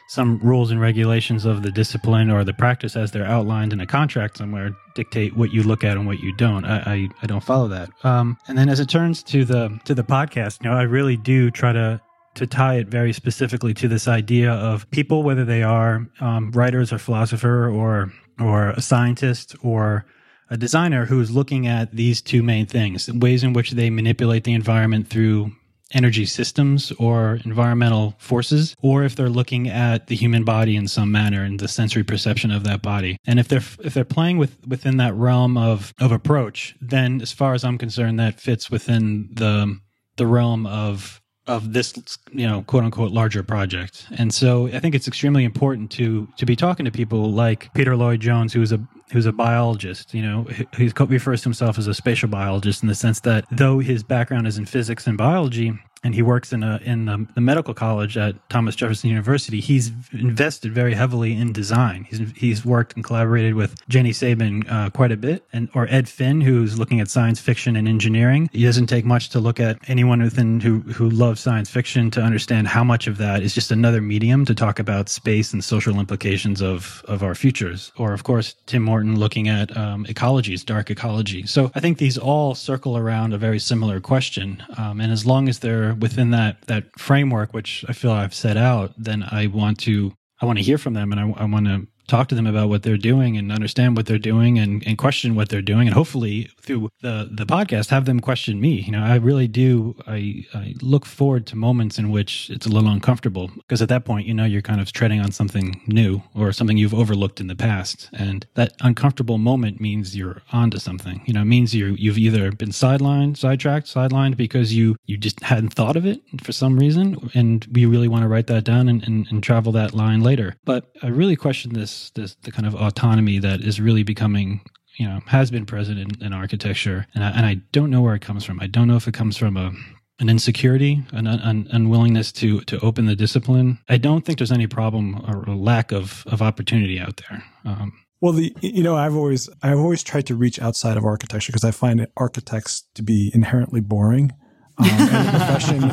[0.07, 3.85] some rules and regulations of the discipline or the practice as they're outlined in a
[3.85, 6.65] contract somewhere dictate what you look at and what you don't.
[6.65, 7.89] I I, I don't follow that.
[8.03, 11.17] Um, and then as it turns to the to the podcast, you know, I really
[11.17, 12.01] do try to
[12.35, 16.93] to tie it very specifically to this idea of people, whether they are um, writers
[16.93, 20.05] or philosopher or or a scientist or
[20.49, 24.43] a designer who is looking at these two main things ways in which they manipulate
[24.43, 25.51] the environment through
[25.95, 31.11] energy systems or environmental forces or if they're looking at the human body in some
[31.11, 33.17] manner and the sensory perception of that body.
[33.25, 37.31] And if they're if they're playing with within that realm of of approach then as
[37.31, 39.77] far as i'm concerned that fits within the
[40.17, 41.93] the realm of of this
[42.31, 44.07] you know quote unquote larger project.
[44.17, 47.95] And so i think it's extremely important to to be talking to people like peter
[47.95, 48.79] lloyd jones who's a
[49.11, 52.95] who's a biologist you know he refers to himself as a spatial biologist in the
[52.95, 55.73] sense that though his background is in physics and biology
[56.05, 59.59] and he works in a in the, the, medical college at Thomas Jefferson University.
[59.59, 62.05] He's invested very heavily in design.
[62.07, 66.07] He's he's worked and collaborated with Jenny Sabin uh, quite a bit, and or Ed
[66.07, 68.51] Finn, who's looking at science fiction and engineering.
[68.53, 72.21] It doesn't take much to look at anyone within who who loves science fiction to
[72.21, 75.99] understand how much of that is just another medium to talk about space and social
[75.99, 77.91] implications of of our futures.
[77.97, 81.47] Or of course, Tim Morton looking at um, ecologies, dark ecology.
[81.47, 85.49] So I think these all circle around a very similar question, um, and as long
[85.49, 89.79] as they're within that that framework, which I feel I've set out, then I want
[89.79, 92.47] to I want to hear from them, and I, I want to talk to them
[92.47, 95.87] about what they're doing and understand what they're doing and, and question what they're doing.
[95.87, 98.81] And hopefully through the the podcast have them question me.
[98.81, 102.69] You know i really do i i look forward to moments in which it's a
[102.69, 106.21] little uncomfortable because at that point you know you're kind of treading on something new
[106.33, 108.09] or something you've overlooked in the past.
[108.13, 111.21] And that uncomfortable moment means you're onto something.
[111.25, 115.41] You know it means you you've either been sidelined sidetracked sidelined because you you just
[115.41, 118.89] hadn't thought of it for some reason and we really want to write that down
[118.89, 120.55] and, and, and travel that line later.
[120.65, 124.61] But i really question this this the kind of autonomy that is really becoming
[124.97, 128.15] you know has been present in, in architecture and I, and I don't know where
[128.15, 129.71] it comes from i don't know if it comes from a
[130.19, 133.79] an insecurity, an, an, unwillingness to to open the discipline.
[133.89, 137.43] I don't think there's any problem or lack of of opportunity out there.
[137.65, 141.51] Um, well, the you know I've always I've always tried to reach outside of architecture
[141.51, 144.31] because I find architects to be inherently boring
[144.77, 145.83] um, in the profession,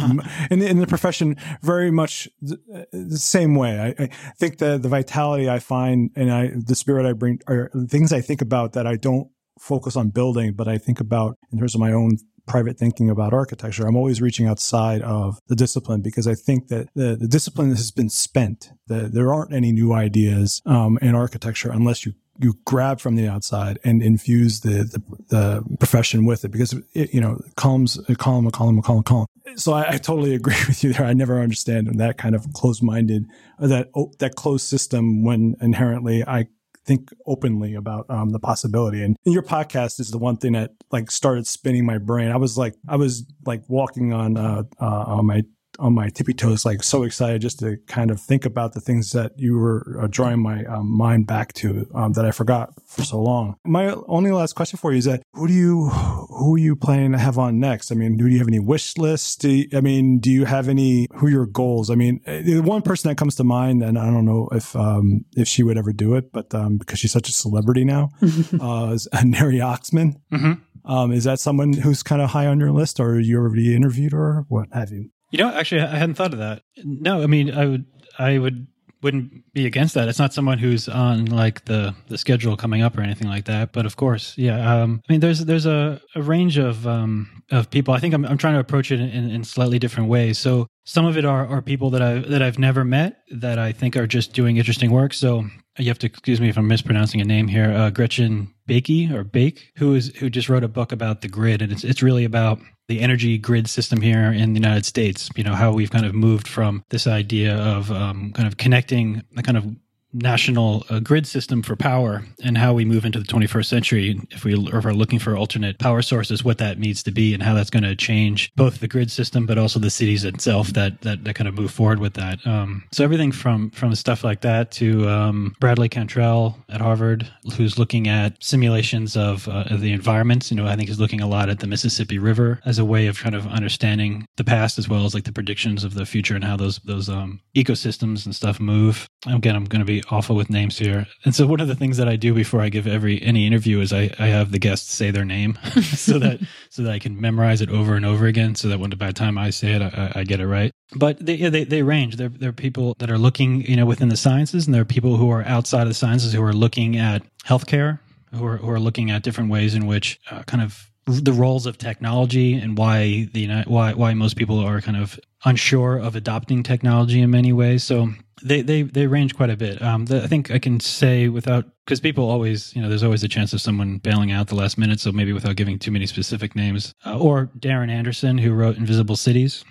[0.51, 3.95] in the, in the, profession, very much the, the same way.
[3.99, 7.71] I, I, think the the vitality I find and I the spirit I bring are
[7.89, 11.59] things I think about that I don't focus on building, but I think about in
[11.59, 13.87] terms of my own private thinking about architecture.
[13.87, 17.91] I'm always reaching outside of the discipline because I think that the, the discipline has
[17.91, 18.71] been spent.
[18.89, 23.29] The, there aren't any new ideas um, in architecture unless you you grab from the
[23.29, 28.15] outside and infuse the, the, the profession with it because it, you know columns a
[28.15, 29.27] column a column a column a column.
[29.57, 31.07] So I, I, totally agree with you there.
[31.07, 33.27] I never understand that kind of closed-minded
[33.59, 36.47] that that closed system when inherently i
[36.85, 39.05] think openly about um, the possibility.
[39.05, 42.31] And, and, your podcast is the one thing that like started spinning my brain.
[42.33, 45.43] I was like i was like walking on uh, uh on my
[45.79, 49.13] on my tippy toes, like so excited just to kind of think about the things
[49.13, 53.03] that you were uh, drawing my um, mind back to um, that I forgot for
[53.03, 53.57] so long.
[53.65, 57.13] My only last question for you is that who do you who are you planning
[57.13, 57.91] to have on next?
[57.93, 59.43] I mean, do you have any wish lists?
[59.45, 61.91] You, I mean, do you have any who are your goals?
[61.91, 64.75] I mean, uh, the one person that comes to mind, and I don't know if
[64.77, 68.11] um, if she would ever do it, but um, because she's such a celebrity now,
[68.61, 70.17] uh, is Neri Oxman.
[70.33, 70.53] Mm-hmm.
[70.85, 74.13] Um, is that someone who's kind of high on your list, or you already interviewed
[74.13, 74.45] her?
[74.49, 75.11] What have you?
[75.33, 76.63] You know, actually, I hadn't thought of that.
[76.85, 77.87] No, I mean, I would,
[78.19, 78.67] I would,
[79.03, 80.09] wouldn't be against that.
[80.09, 83.73] It's not someone who's on like the the schedule coming up or anything like that.
[83.73, 84.83] But of course, yeah.
[84.83, 87.95] Um, I mean, there's there's a, a range of um of people.
[87.95, 90.39] I think I'm I'm trying to approach it in, in slightly different ways.
[90.39, 93.73] So some of it are are people that I that I've never met that I
[93.73, 95.15] think are just doing interesting work.
[95.15, 95.47] So
[95.79, 97.71] you have to excuse me if I'm mispronouncing a name here.
[97.71, 101.63] Uh, Gretchen Bakey or Bake, who is who just wrote a book about the grid,
[101.63, 102.59] and it's it's really about
[102.89, 105.31] the energy grid system here in the United States.
[105.35, 109.23] You know how we've kind of moved from this idea of um, kind of connecting
[109.33, 109.67] the kind of
[110.13, 114.21] national uh, grid system for power and how we move into the 21st century.
[114.31, 117.55] If we we're looking for alternate power sources what that needs to be and how
[117.55, 121.25] that's going to change both the grid system but also the cities itself that that,
[121.25, 122.45] that kind of move forward with that.
[122.47, 127.79] Um, so everything from from stuff like that to um, Bradley Cantrell at Harvard who's
[127.79, 131.27] looking at simulations of, uh, of the environments you know I think he's looking a
[131.27, 134.89] lot at the Mississippi River as a way of kind of understanding the past as
[134.89, 138.35] well as like the predictions of the future and how those those um, ecosystems and
[138.35, 139.09] stuff move.
[139.27, 141.07] Again I'm going to be awful with names here.
[141.25, 143.81] And so one of the things that I do before I give every any interview
[143.81, 147.21] is I, I have the guests say their name so that so that I can
[147.21, 149.83] memorize it over and over again so that when by the time I say it
[149.83, 150.73] I, I get it right.
[150.95, 152.17] But they, yeah, they they range.
[152.17, 155.17] They're they're people that are looking you know within the sciences and there are people
[155.17, 158.01] who are outside of the sciences who are looking at healthcare
[158.35, 161.67] who are who are looking at different ways in which uh, kind of the roles
[161.67, 166.63] of technology and why the why why most people are kind of unsure of adopting
[166.63, 167.85] technology in many ways.
[167.85, 168.11] So
[168.43, 169.81] they they they range quite a bit.
[169.83, 173.25] Um, the, I think I can say without because people always you know there's always
[173.25, 175.01] a chance of someone bailing out the last minute.
[175.01, 179.17] So maybe without giving too many specific names, uh, or Darran Anderson who wrote Invisible
[179.17, 179.65] Cities.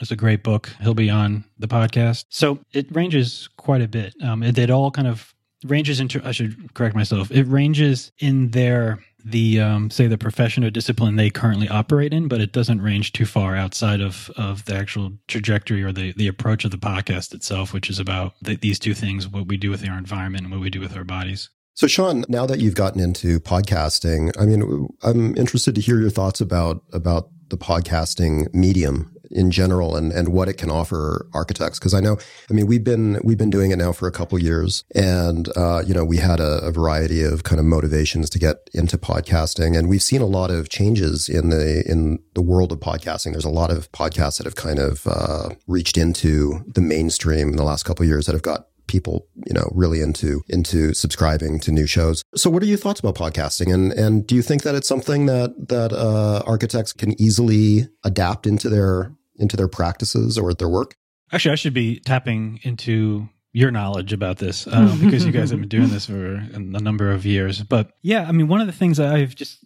[0.00, 0.68] It's a great book.
[0.80, 2.26] He'll be on the podcast.
[2.28, 4.14] So it ranges quite a bit.
[4.22, 5.34] Um, it, it all kind of
[5.64, 6.20] ranges into.
[6.24, 7.32] I should correct myself.
[7.32, 12.28] It ranges in their the um, say the profession or discipline they currently operate in,
[12.28, 16.28] but it doesn't range too far outside of of the actual trajectory or the the
[16.28, 19.70] approach of the podcast itself, which is about the, these two things: what we do
[19.70, 21.50] with our environment and what we do with our bodies.
[21.74, 26.10] So, Sean, now that you've gotten into podcasting, I mean, I'm interested to hear your
[26.10, 31.78] thoughts about about the podcasting medium in general and, and what it can offer architects.
[31.78, 32.18] Cause I know,
[32.50, 35.82] I mean, we've been, we've been doing it now for a couple years and, uh,
[35.86, 39.76] you know, we had a, a, variety of kind of motivations to get into podcasting
[39.76, 43.32] and we've seen a lot of changes in the, in the world of podcasting.
[43.32, 47.56] There's a lot of podcasts that have kind of, uh, reached into the mainstream in
[47.56, 51.70] the last couple years that have got people, you know, really into into subscribing to
[51.70, 52.24] new shows.
[52.34, 55.26] So, what are your thoughts about podcasting, and and do you think that it's something
[55.26, 60.96] that that uh, architects can easily adapt into their into their practices or their work?
[61.32, 65.60] Actually, I should be tapping into your knowledge about this um, because you guys have
[65.60, 67.62] been doing this for a number of years.
[67.62, 69.64] But yeah, I mean, one of the things I've just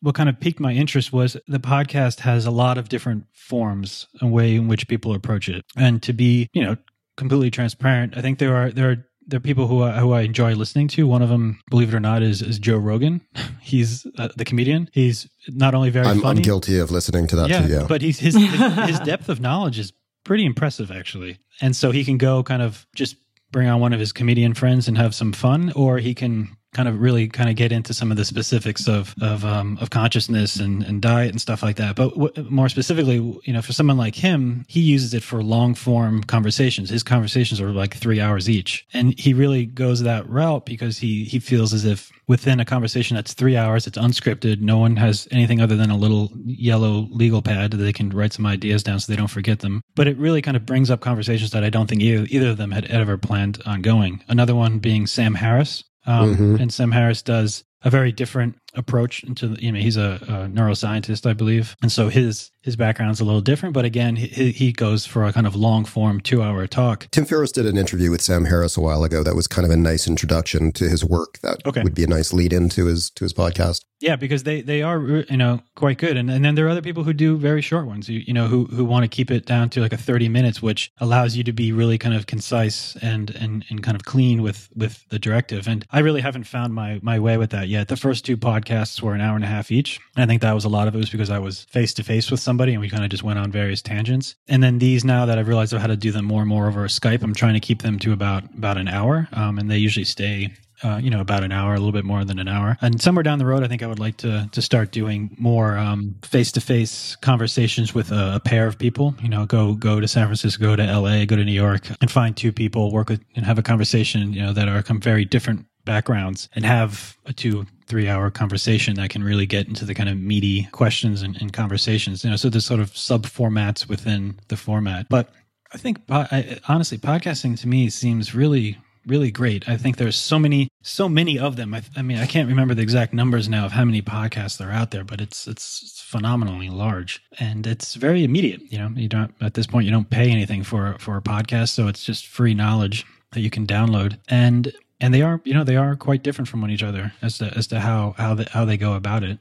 [0.00, 4.08] what kind of piqued my interest was the podcast has a lot of different forms
[4.20, 6.76] and way in which people approach it, and to be you know
[7.16, 10.20] completely transparent, I think there are there are there are people who I, who I
[10.20, 11.06] enjoy listening to.
[11.06, 13.22] One of them, believe it or not, is is Joe Rogan.
[13.62, 14.90] He's uh, the comedian.
[14.92, 17.72] He's not only very I'm, funny, I'm guilty of listening to that yeah, too.
[17.72, 21.38] Yeah, but he's his his depth of knowledge is pretty impressive actually.
[21.62, 23.16] And so he can go kind of just
[23.52, 26.88] bring on one of his comedian friends and have some fun, or he can kind
[26.88, 30.56] of really kind of get into some of the specifics of of um, of consciousness
[30.56, 31.96] and, and diet and stuff like that.
[31.96, 35.74] But w- more specifically, you know, for someone like him, he uses it for long
[35.74, 36.90] form conversations.
[36.90, 41.24] His conversations are like three hours each, and he really goes that route because he
[41.24, 44.60] he feels as if within a conversation that's three hours, it's unscripted.
[44.60, 48.32] No one has anything other than a little yellow legal pad that they can write
[48.32, 49.82] some ideas down so they don't forget them.
[49.94, 52.56] But it really kind of brings up conversations that I don't think either, either of
[52.56, 54.24] them had ever planned on going.
[54.28, 56.56] Another one being Sam Harris, um, mm-hmm.
[56.56, 60.48] And Sam Harris does a very different approach into the, you know he's a, a,
[60.48, 61.76] neuroscientist i believe.
[61.82, 65.32] And so his his background's a little different but again he, he goes for a
[65.32, 67.08] kind of long form two hour talk.
[67.10, 69.70] Tim ferriss did an interview with sam harris a while ago that was kind of
[69.70, 71.82] a nice introduction to his work that okay.
[71.82, 73.84] would be a nice lead into his to his podcast.
[74.00, 76.16] Yeah because they they are you know quite good.
[76.16, 78.46] And, and then there are other people who do very short ones you, you know
[78.46, 81.44] who who want to keep it down to like a 30 minutes which allows you
[81.44, 85.18] to be really kind of concise and and and kind of clean with with the
[85.18, 85.68] directive.
[85.68, 87.88] And i really haven't found my my way with that yet.
[87.88, 90.00] The first two podcasts podcasts were an hour and a half each.
[90.16, 92.04] And I think that was a lot of it was because I was face to
[92.04, 94.34] face with somebody and we kind of just went on various tangents.
[94.48, 96.68] And then these now that I've realized I've had to do them more and more
[96.68, 99.28] over Skype, I'm trying to keep them to about about an hour.
[99.32, 100.52] Um, and they usually stay
[100.84, 102.76] uh, you know, about an hour, a little bit more than an hour.
[102.80, 105.78] And somewhere down the road, I think I would like to to start doing more
[106.22, 109.14] face to face conversations with a, a, pair of people.
[109.22, 112.10] You know, go go to San Francisco, go to L.A., go to New York, and
[112.10, 114.32] find two people, work with, and have a conversation.
[114.32, 118.94] You know, that are from very different backgrounds, and have a two three hour conversation
[118.94, 122.24] that can really get into the kind of meaty questions and, and conversations.
[122.24, 125.10] You know, so there's sort of sub formats within the format.
[125.10, 125.28] But
[125.74, 129.68] I think I, honestly, podcasting to me seems really really great.
[129.68, 131.74] I think there's so many, so many of them.
[131.74, 134.70] I, I, mean, I can't remember the exact numbers now of how many podcasts are
[134.70, 138.62] out there, but it's it's phenomenally large and it's very immediate.
[138.72, 141.70] You know, you don't at this point you don't pay anything for for a podcast,
[141.70, 144.18] so it's just free knowledge that you can download.
[144.28, 147.38] And and they are you know they are quite different from one each other as
[147.38, 149.38] to as to how how the, how they go about it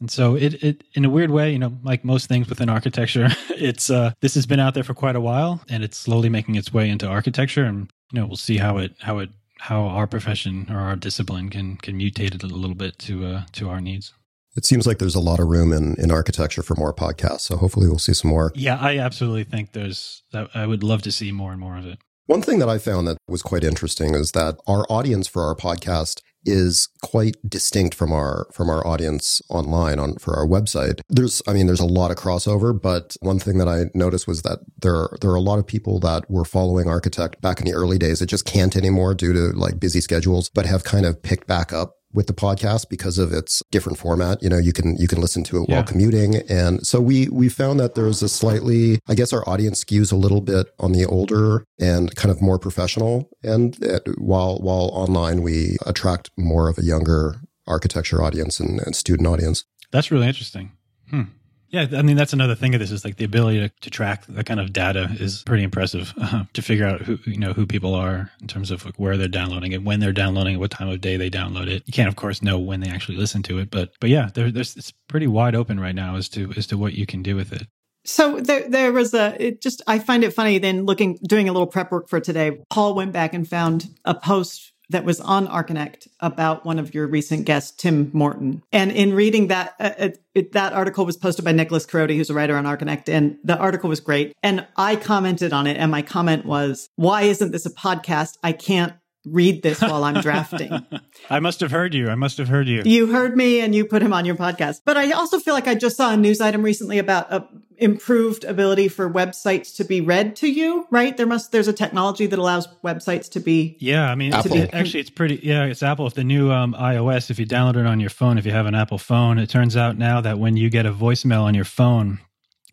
[0.00, 3.28] and so it, it in a weird way you know like most things within architecture
[3.50, 6.54] it's uh this has been out there for quite a while and it's slowly making
[6.54, 9.28] its way into architecture and you know we'll see how it how it
[9.60, 13.42] how our profession or our discipline can can mutate it a little bit to uh,
[13.52, 14.14] to our needs.
[14.56, 17.42] It seems like there's a lot of room in, in architecture for more podcasts.
[17.42, 18.50] So hopefully we'll see some more.
[18.56, 21.98] Yeah, I absolutely think there's I would love to see more and more of it.
[22.30, 25.56] One thing that I found that was quite interesting is that our audience for our
[25.56, 31.00] podcast is quite distinct from our from our audience online on for our website.
[31.08, 34.42] There's I mean there's a lot of crossover, but one thing that I noticed was
[34.42, 37.74] that there there are a lot of people that were following Archinect back in the
[37.74, 41.20] early days that just can't anymore due to like busy schedules, but have kind of
[41.24, 44.42] picked back up with the podcast because of its different format.
[44.42, 45.76] You know, you can you can listen to it yeah.
[45.76, 49.84] while commuting, and so we we found that there's a slightly, I guess, our audience
[49.84, 54.58] skews a little bit on the older and kind of more professional, and it, while
[54.58, 57.36] while online we attract more of a younger
[57.66, 59.64] architecture audience and, and student audience.
[59.92, 60.72] That's really interesting.
[61.10, 61.22] Hmm.
[61.70, 64.24] Yeah, I mean that's another thing of this is like the ability to, to track
[64.28, 67.66] the kind of data is pretty impressive uh, to figure out who you know who
[67.66, 70.72] people are in terms of like where they're downloading it, when they're downloading it, what
[70.72, 71.84] time of day they download it.
[71.86, 74.50] You can't, of course, know when they actually listen to it, but but yeah, there,
[74.50, 77.36] there's it's pretty wide open right now as to as to what you can do
[77.36, 77.66] with it.
[78.04, 79.36] So there, there was a.
[79.38, 80.58] It just I find it funny.
[80.58, 84.14] Then looking, doing a little prep work for today, Paul went back and found a
[84.14, 88.62] post that was on Archinect about one of your recent guests, Tim Morton.
[88.72, 92.30] And in reading that, uh, it, it, that article was posted by Nicholas Korody, who's
[92.30, 94.34] a writer on Archinect, and the article was great.
[94.42, 98.36] And I commented on it, and my comment was, "Why isn't this a podcast?
[98.42, 98.92] I can't
[99.24, 100.86] read this while I'm drafting.
[101.30, 102.08] I must have heard you.
[102.08, 102.82] I must have heard you.
[102.84, 104.80] You heard me and you put him on your podcast.
[104.84, 107.46] But I also feel like I just saw a news item recently about a
[107.76, 111.16] improved ability for websites to be read to you, right?
[111.16, 115.00] There must there's a technology that allows websites to be Yeah, I mean it, actually
[115.00, 117.98] it's pretty yeah, it's Apple if the new um, iOS if you download it on
[117.98, 120.68] your phone if you have an Apple phone, it turns out now that when you
[120.68, 122.20] get a voicemail on your phone,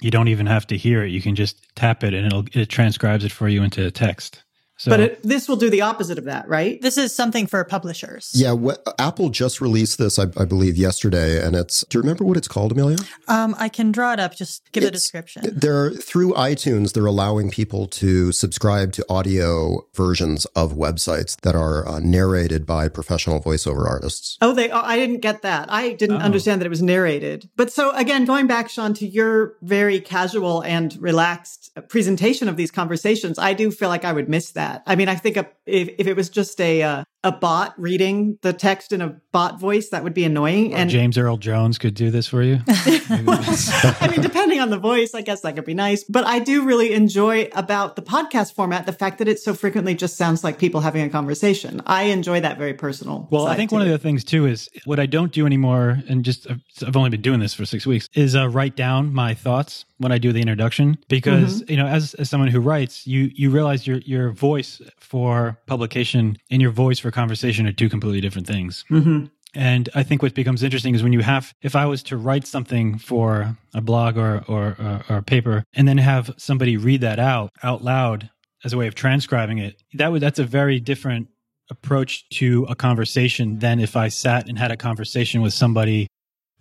[0.01, 1.09] you don't even have to hear it.
[1.09, 4.43] You can just tap it and it'll it transcribes it for you into text.
[4.77, 6.79] So, but it, this will do the opposite of that, right?
[6.81, 8.31] This is something for publishers.
[8.35, 11.83] Yeah, what, Apple just released this, I, I, believe, yesterday, and it's.
[11.89, 12.97] Do you remember what it's called, Amelia?
[13.27, 14.35] Um, I can draw it up.
[14.35, 15.43] Just give it's, a description.
[15.51, 16.93] They're through iTunes.
[16.93, 22.87] They're allowing people to subscribe to audio versions of websites that are uh, narrated by
[22.87, 24.37] professional voiceover artists.
[24.41, 24.69] Oh, they.
[24.69, 25.71] Oh, I didn't get that.
[25.71, 26.25] I didn't oh.
[26.25, 27.49] understand that it was narrated.
[27.55, 32.69] But so again, going back, Sean, to your very casual and relaxed presentation of these
[32.69, 34.83] conversations, I do feel like I would miss that that.
[34.85, 38.37] I mean, I think a, if, if it was just a uh, a bot reading
[38.41, 40.73] the text in a bot voice, that would be annoying.
[40.73, 42.59] Or and James Earl Jones could do this for you.
[42.67, 46.03] I mean, depending on the voice, I guess that could be nice.
[46.03, 49.95] But I do really enjoy about the podcast format the fact that it so frequently
[49.95, 51.81] just sounds like people having a conversation.
[51.85, 53.27] I enjoy that very personal.
[53.31, 53.85] Well, I think one it.
[53.85, 56.47] of the things too is what I don't do anymore, and just
[56.85, 60.11] I've only been doing this for six weeks, is uh, write down my thoughts when
[60.11, 61.71] I do the introduction because mm-hmm.
[61.71, 66.37] you know, as, as someone who writes, you you realize your your voice for publication
[66.51, 68.85] and your voice for conversation are two completely different things.
[68.89, 69.25] Mm-hmm.
[69.53, 72.45] And I think what becomes interesting is when you have, if I was to write
[72.45, 77.01] something for a blog or, or, or, or a paper and then have somebody read
[77.01, 78.29] that out, out loud
[78.63, 81.29] as a way of transcribing it, that would, that's a very different
[81.71, 86.07] approach to a conversation than if I sat and had a conversation with somebody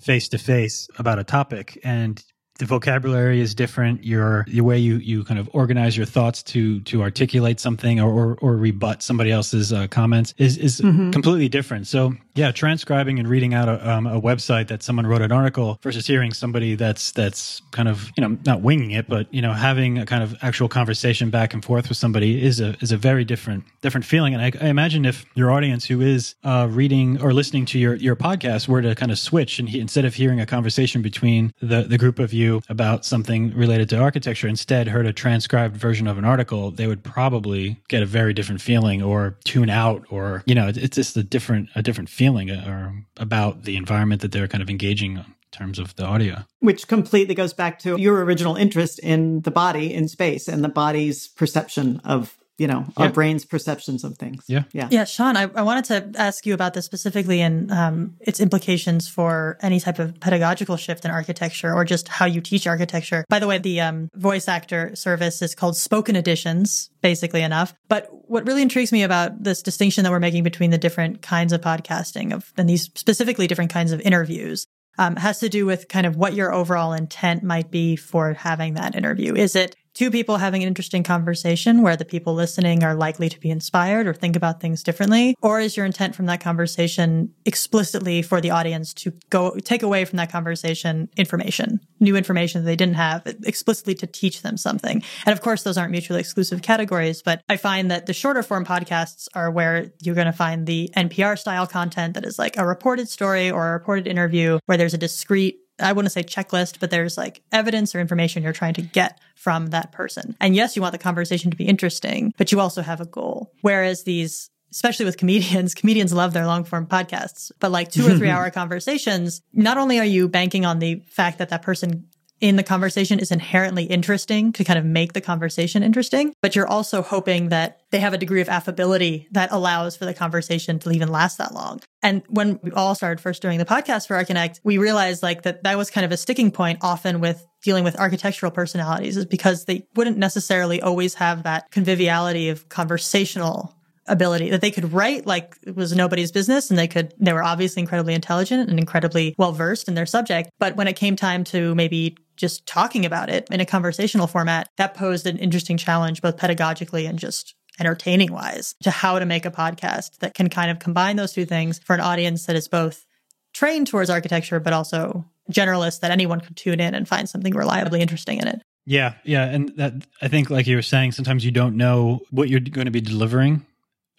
[0.00, 2.24] face to face about a topic and
[2.58, 4.04] the vocabulary is different.
[4.04, 8.10] Your your way you you kind of organize your thoughts to to articulate something or
[8.10, 11.10] or, or rebut somebody else's uh, comments is is mm-hmm.
[11.10, 11.86] completely different.
[11.86, 15.78] So yeah, transcribing and reading out a, um, a website that someone wrote an article
[15.82, 19.52] versus hearing somebody that's that's kind of you know not winging it, but you know
[19.52, 22.96] having a kind of actual conversation back and forth with somebody is a is a
[22.96, 24.34] very different different feeling.
[24.34, 27.94] And I, I imagine if your audience who is uh, reading or listening to your
[27.94, 31.52] your podcast were to kind of switch and he, instead of hearing a conversation between
[31.60, 36.06] the the group of you about something related to architecture instead heard a transcribed version
[36.06, 40.42] of an article, they would probably get a very different feeling or tune out or,
[40.46, 44.32] you know, it's just a different, a different feeling uh, or about the environment that
[44.32, 46.44] they're kind of engaging in terms of the audio.
[46.60, 50.68] Which completely goes back to your original interest in the body in space and the
[50.68, 53.04] body's perception of you know yeah.
[53.04, 54.44] our brain's perceptions of things.
[54.48, 54.64] Yeah.
[54.72, 54.88] Yeah.
[54.90, 59.08] Yeah sean i, I wanted to ask you about this specifically and um, its implications
[59.08, 63.24] for any type of pedagogical shift in architecture or just how you teach architecture.
[63.28, 67.74] By the way the um, voice actor service is called spoken editions basically enough.
[67.88, 71.52] But what really intrigues me about this distinction that we're making between the different kinds
[71.52, 74.66] of podcasting of and these specifically different kinds of interviews
[74.98, 78.74] um, has to do with kind of what your overall intent might be for having
[78.74, 79.34] that interview.
[79.34, 83.40] Is it two people having an interesting conversation where the people listening are likely to
[83.40, 85.34] be inspired or think about things differently?
[85.40, 90.04] Or is your intent from that conversation explicitly for the audience to go take away
[90.04, 95.02] from that conversation information, new information that they didn't have, explicitly to teach them something?
[95.24, 98.66] And of course, those aren't mutually exclusive categories, but I find that the shorter form
[98.66, 102.66] podcasts are where you're going to find the NPR style content that is like a
[102.66, 106.90] reported story or a reported interview where there's a discrete I wouldn't say checklist, but
[106.90, 110.36] there's like evidence or information you're trying to get from that person.
[110.40, 113.52] And yes, you want the conversation to be interesting, but you also have a goal.
[113.60, 118.16] Whereas these especially with comedians, comedians love their long form podcasts, but like two or
[118.18, 122.06] three hour conversations, not only are you banking on the fact that that person
[122.40, 126.66] in the conversation is inherently interesting to kind of make the conversation interesting, but you're
[126.66, 130.90] also hoping that they have a degree of affability that allows for the conversation to
[130.90, 131.80] even last that long.
[132.02, 135.62] And when we all started first doing the podcast for Archinect, we realized like that
[135.62, 139.64] that was kind of a sticking point often with dealing with architectural personalities is because
[139.64, 143.74] they wouldn't necessarily always have that conviviality of conversational
[144.08, 147.42] ability that they could write like it was nobody's business and they could they were
[147.42, 151.42] obviously incredibly intelligent and incredibly well versed in their subject but when it came time
[151.42, 156.22] to maybe just talking about it in a conversational format that posed an interesting challenge
[156.22, 160.70] both pedagogically and just entertaining wise to how to make a podcast that can kind
[160.70, 163.04] of combine those two things for an audience that is both
[163.52, 168.00] trained towards architecture but also generalist that anyone could tune in and find something reliably
[168.00, 171.50] interesting in it yeah, yeah, and that I think, like you were saying, sometimes you
[171.50, 173.66] don't know what you're going to be delivering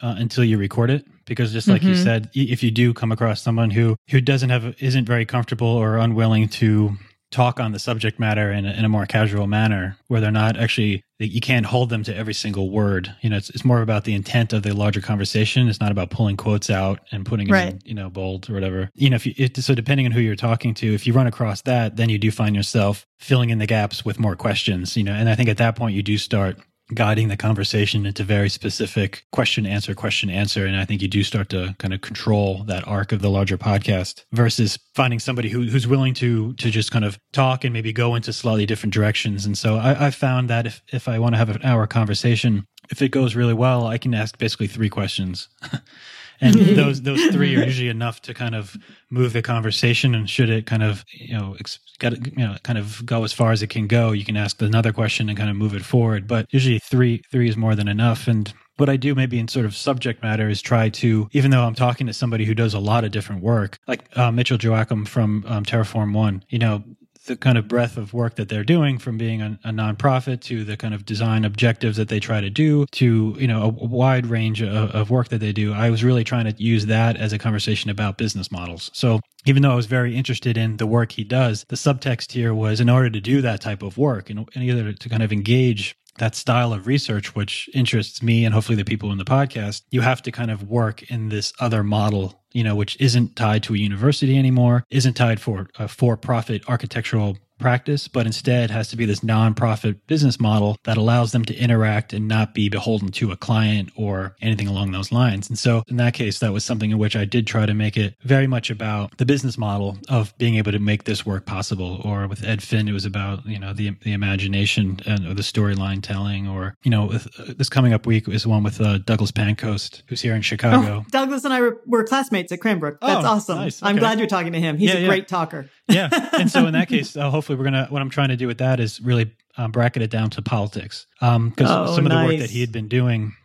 [0.02, 1.92] uh, until you record it because just like mm-hmm.
[1.92, 5.68] you said if you do come across someone who who doesn't have isn't very comfortable
[5.68, 6.96] or unwilling to
[7.32, 10.58] talk on the subject matter in a, in a more casual manner where they're not
[10.58, 13.14] actually you can't hold them to every single word.
[13.22, 15.68] You know it's, it's more about the intent of the larger conversation.
[15.68, 17.74] It's not about pulling quotes out and putting right.
[17.74, 18.90] in you know bold or whatever.
[18.94, 21.28] You know if you it, so depending on who you're talking to if you run
[21.28, 25.04] across that then you do find yourself filling in the gaps with more questions you
[25.04, 26.58] know and i think at that point you do start
[26.94, 30.66] guiding the conversation into very specific question answer question answer.
[30.66, 33.58] And i think you do start to kind of control that arc of the larger
[33.58, 37.92] podcast versus finding somebody who, who's willing to to just kind of talk and maybe
[37.94, 39.46] go into slightly different directions.
[39.46, 42.66] And so i, I found that if if i want to have an hour conversation
[42.90, 45.50] if it goes really well i can ask basically three questions
[46.42, 48.76] and those those three are usually enough to kind of
[49.10, 50.16] move the conversation.
[50.16, 51.56] And should it kind of you know
[52.00, 54.62] got you know kind of go as far as it can go you can ask
[54.62, 56.28] another question and kind of move it forward.
[56.28, 58.28] But usually three three is more than enough.
[58.28, 61.64] And what I do maybe in sort of subject matter is try to, even though
[61.64, 65.04] I'm talking to somebody who does a lot of different work, like uh, Mitchell Joachim
[65.06, 66.84] from um, Terreform One, you know,
[67.28, 70.64] the kind of breadth of work that they're doing from being a, a, nonprofit to
[70.64, 74.26] the kind of design objectives that they try to do to you know a, wide
[74.26, 75.74] range of, of, work that they do.
[75.74, 78.90] I was really trying to use that as a conversation about business models.
[78.94, 82.54] So even though i was very interested in the work he does the subtext here
[82.54, 85.32] was in order to do that type of work and, and either to kind of
[85.32, 89.84] engage that style of research, which interests me and hopefully the people in the podcast,
[89.92, 93.62] you have to kind of work in this other model, you know, which isn't tied
[93.62, 98.90] to a university anymore, isn't tied for a for profit architectural practice, but instead has
[98.90, 103.10] to be this nonprofit business model that allows them to interact and not be beholden
[103.12, 105.50] to a client or anything along those lines.
[105.50, 107.98] And so in that case, that was something in which I did try to make
[107.98, 112.02] it very much about the business model of being able to make this work possible.
[112.04, 116.02] Or with Ed Finn, it was about, you know, the, the imagination and the storyline
[116.02, 116.48] telling.
[116.48, 120.04] Or, you know, with, uh, this coming up week is one with uh, Douglas Pancoast,
[120.08, 121.04] who's here in Chicago.
[121.06, 123.00] Oh, Douglas and I were, were, classmates at Cranbrook.
[123.02, 123.58] That's oh, awesome.
[123.58, 123.82] Nice.
[123.82, 123.90] Okay.
[123.90, 124.78] I'm glad you're talking to him.
[124.78, 125.08] He's yeah, a yeah.
[125.08, 125.70] great talker.
[125.88, 126.30] Yeah.
[126.34, 128.48] And so in that case, uh, hopefully we're going to, what I'm trying to do
[128.48, 131.08] with that is really um, bracket it down to politics.
[131.20, 133.36] Because um, oh, some of the work that he had been doing,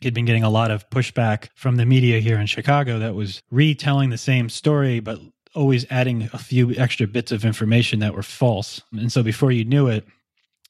[0.00, 3.42] he'd been getting a lot of pushback from the media here in Chicago that was
[3.50, 5.18] retelling the same story, but
[5.54, 8.80] always adding a few extra bits of information that were false.
[8.92, 10.06] And so before you knew it,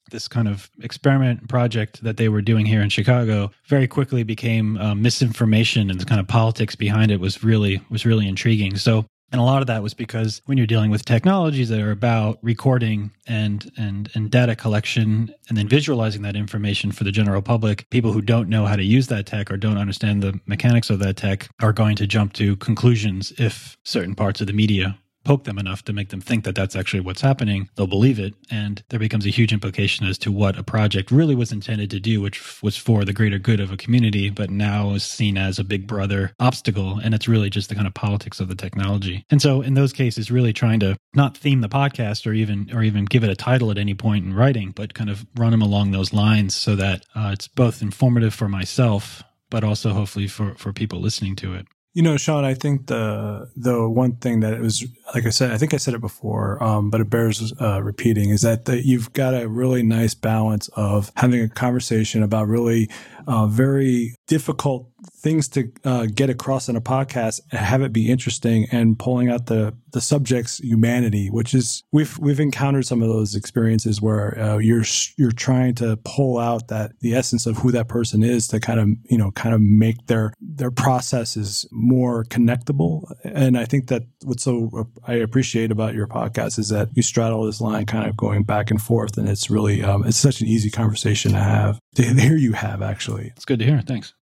[0.09, 4.77] this kind of experiment project that they were doing here in Chicago very quickly became
[4.77, 8.75] uh, misinformation and the kind of politics behind it was really was really intriguing.
[8.75, 11.91] So and a lot of that was because when you're dealing with technologies that are
[11.91, 17.41] about recording and and and data collection and then visualizing that information for the general
[17.41, 20.89] public, people who don't know how to use that tech or don't understand the mechanics
[20.89, 24.97] of that tech are going to jump to conclusions if certain parts of the media
[25.23, 28.33] poke them enough to make them think that that's actually what's happening, they'll believe it.
[28.49, 31.99] And there becomes a huge implication as to what a project really was intended to
[31.99, 35.59] do, which was for the greater good of a community, but now is seen as
[35.59, 36.99] a big brother obstacle.
[37.03, 39.25] And it's really just the kind of politics of the technology.
[39.29, 42.83] And so in those cases, really trying to not theme the podcast or even, or
[42.83, 45.61] even give it a title at any point in writing, but kind of run them
[45.61, 50.55] along those lines so that uh, it's both informative for myself, but also hopefully for,
[50.55, 51.67] for people listening to it.
[51.93, 55.51] You know, Sean, I think the the one thing that it was like I said,
[55.51, 58.85] I think I said it before, um, but it bears uh, repeating is that the,
[58.85, 62.89] you've got a really nice balance of having a conversation about really
[63.27, 68.09] uh, very difficult things to uh, get across in a podcast and have it be
[68.09, 73.09] interesting and pulling out the the subject's humanity, which is we've we've encountered some of
[73.09, 74.83] those experiences where uh, you're
[75.17, 78.79] you're trying to pull out that the essence of who that person is to kind
[78.79, 83.11] of you know kind of make their their processes more connectable.
[83.23, 87.45] And I think that what's so I appreciate about your podcast is that you straddle
[87.45, 90.47] this line, kind of going back and forth, and it's really um, it's such an
[90.47, 93.31] easy conversation to have to hear you have actually.
[93.35, 93.81] It's good to hear.
[93.81, 94.13] Thanks.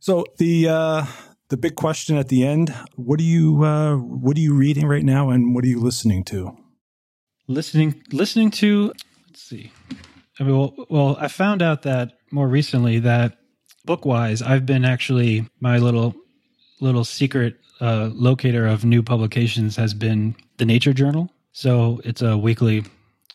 [0.00, 1.06] So the uh,
[1.48, 5.04] the big question at the end: What are you uh, what are you reading right
[5.04, 6.56] now, and what are you listening to?
[7.46, 8.92] Listening listening to.
[9.26, 9.72] Let's see.
[10.38, 13.38] I mean, well, well, I found out that more recently that
[13.86, 16.14] bookwise, I've been actually my little
[16.80, 21.30] little secret uh, locator of new publications has been the Nature Journal.
[21.52, 22.84] So it's a weekly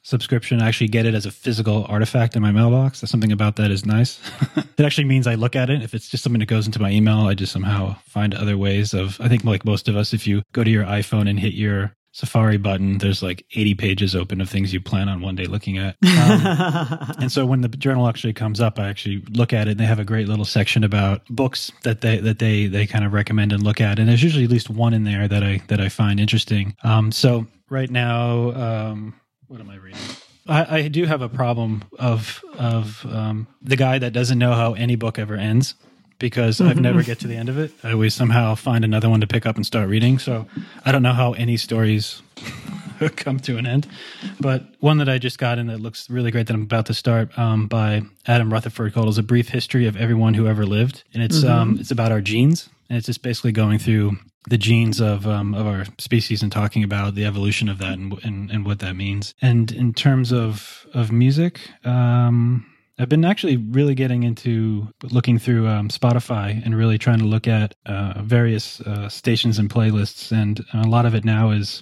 [0.03, 0.61] subscription.
[0.61, 2.99] I actually get it as a physical artifact in my mailbox.
[2.99, 4.19] Something about that is nice.
[4.77, 5.81] it actually means I look at it.
[5.81, 8.93] If it's just something that goes into my email, I just somehow find other ways
[8.93, 9.19] of.
[9.19, 11.95] I think like most of us, if you go to your iPhone and hit your
[12.11, 15.77] Safari button, there's like 80 pages open of things you plan on one day looking
[15.77, 15.97] at.
[16.23, 19.79] Um, and so when the journal actually comes up, I actually look at it and
[19.79, 23.11] they have a great little section about books that they that they they kind of
[23.11, 23.99] recommend and look at.
[23.99, 26.75] And there's usually at least one in there that I that I find interesting.
[26.83, 29.15] Um, so right now, um,
[29.47, 29.99] what am I reading?
[30.47, 34.73] I, I do have a problem of of um, the guy that doesn't know how
[34.73, 35.75] any book ever ends
[36.19, 37.71] because I've never get to the end of it.
[37.83, 40.19] I always somehow find another one to pick up and start reading.
[40.19, 40.47] So
[40.85, 42.21] I don't know how any stories
[43.15, 43.87] come to an end.
[44.39, 46.93] But one that I just got in that looks really great that I'm about to
[46.93, 51.03] start um, by Adam Rutherford called "Is a Brief History of Everyone Who Ever Lived,"
[51.13, 54.17] and it's um, it's about our genes, and it's just basically going through
[54.49, 58.13] the genes of um, of our species and talking about the evolution of that and,
[58.23, 59.33] and, and what that means.
[59.41, 62.65] And in terms of of music, um,
[62.99, 67.47] I've been actually really getting into looking through um, Spotify and really trying to look
[67.47, 70.31] at uh, various uh, stations and playlists.
[70.31, 71.81] And a lot of it now is,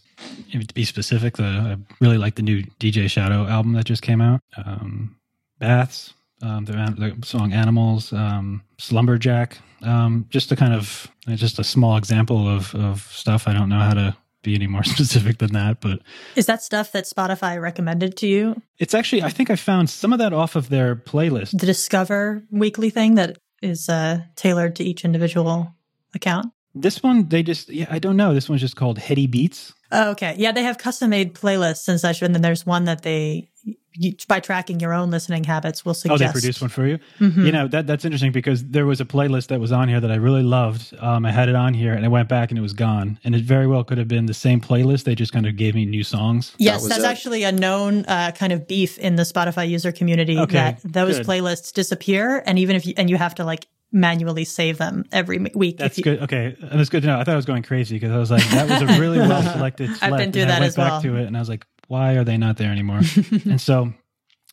[0.51, 4.22] to be specific, the, I really like the new DJ Shadow album that just came
[4.22, 4.39] out.
[4.55, 5.18] Um,
[5.59, 9.57] Baths, um, the, the, song Animals, um, Slumberjack.
[9.81, 13.47] Um, just a kind of just a small example of of stuff.
[13.47, 16.01] I don't know how to be any more specific than that, but
[16.35, 18.61] is that stuff that Spotify recommended to you?
[18.77, 21.59] It's actually I think I found some of that off of their playlist.
[21.59, 25.73] The Discover weekly thing that is uh, tailored to each individual
[26.13, 26.47] account.
[26.73, 28.33] This one they just yeah I don't know.
[28.33, 29.73] This one's just called Heady Beats.
[29.91, 30.35] Oh, okay.
[30.37, 32.21] Yeah, they have custom made playlists and such.
[32.21, 33.49] And then there's one that they,
[33.93, 36.21] you, by tracking your own listening habits, will suggest.
[36.21, 36.99] Oh, they produce one for you.
[37.19, 37.45] Mm-hmm.
[37.45, 40.11] You know that that's interesting because there was a playlist that was on here that
[40.11, 40.93] I really loved.
[40.99, 43.19] Um, I had it on here and I went back and it was gone.
[43.23, 45.03] And it very well could have been the same playlist.
[45.03, 46.53] They just kind of gave me new songs.
[46.57, 47.07] Yes, that that's it.
[47.07, 51.17] actually a known uh, kind of beef in the Spotify user community okay, that those
[51.17, 51.27] good.
[51.27, 55.37] playlists disappear, and even if you and you have to like manually save them every
[55.53, 55.77] week.
[55.77, 56.21] That's you, good.
[56.23, 57.19] Okay, and that's good to know.
[57.19, 59.43] I thought I was going crazy because I was like, that was a really well
[59.43, 59.89] selected.
[60.01, 60.89] I've been through that I went as well.
[60.89, 63.01] Back to it, and I was like, why are they not there anymore?
[63.45, 63.93] and so,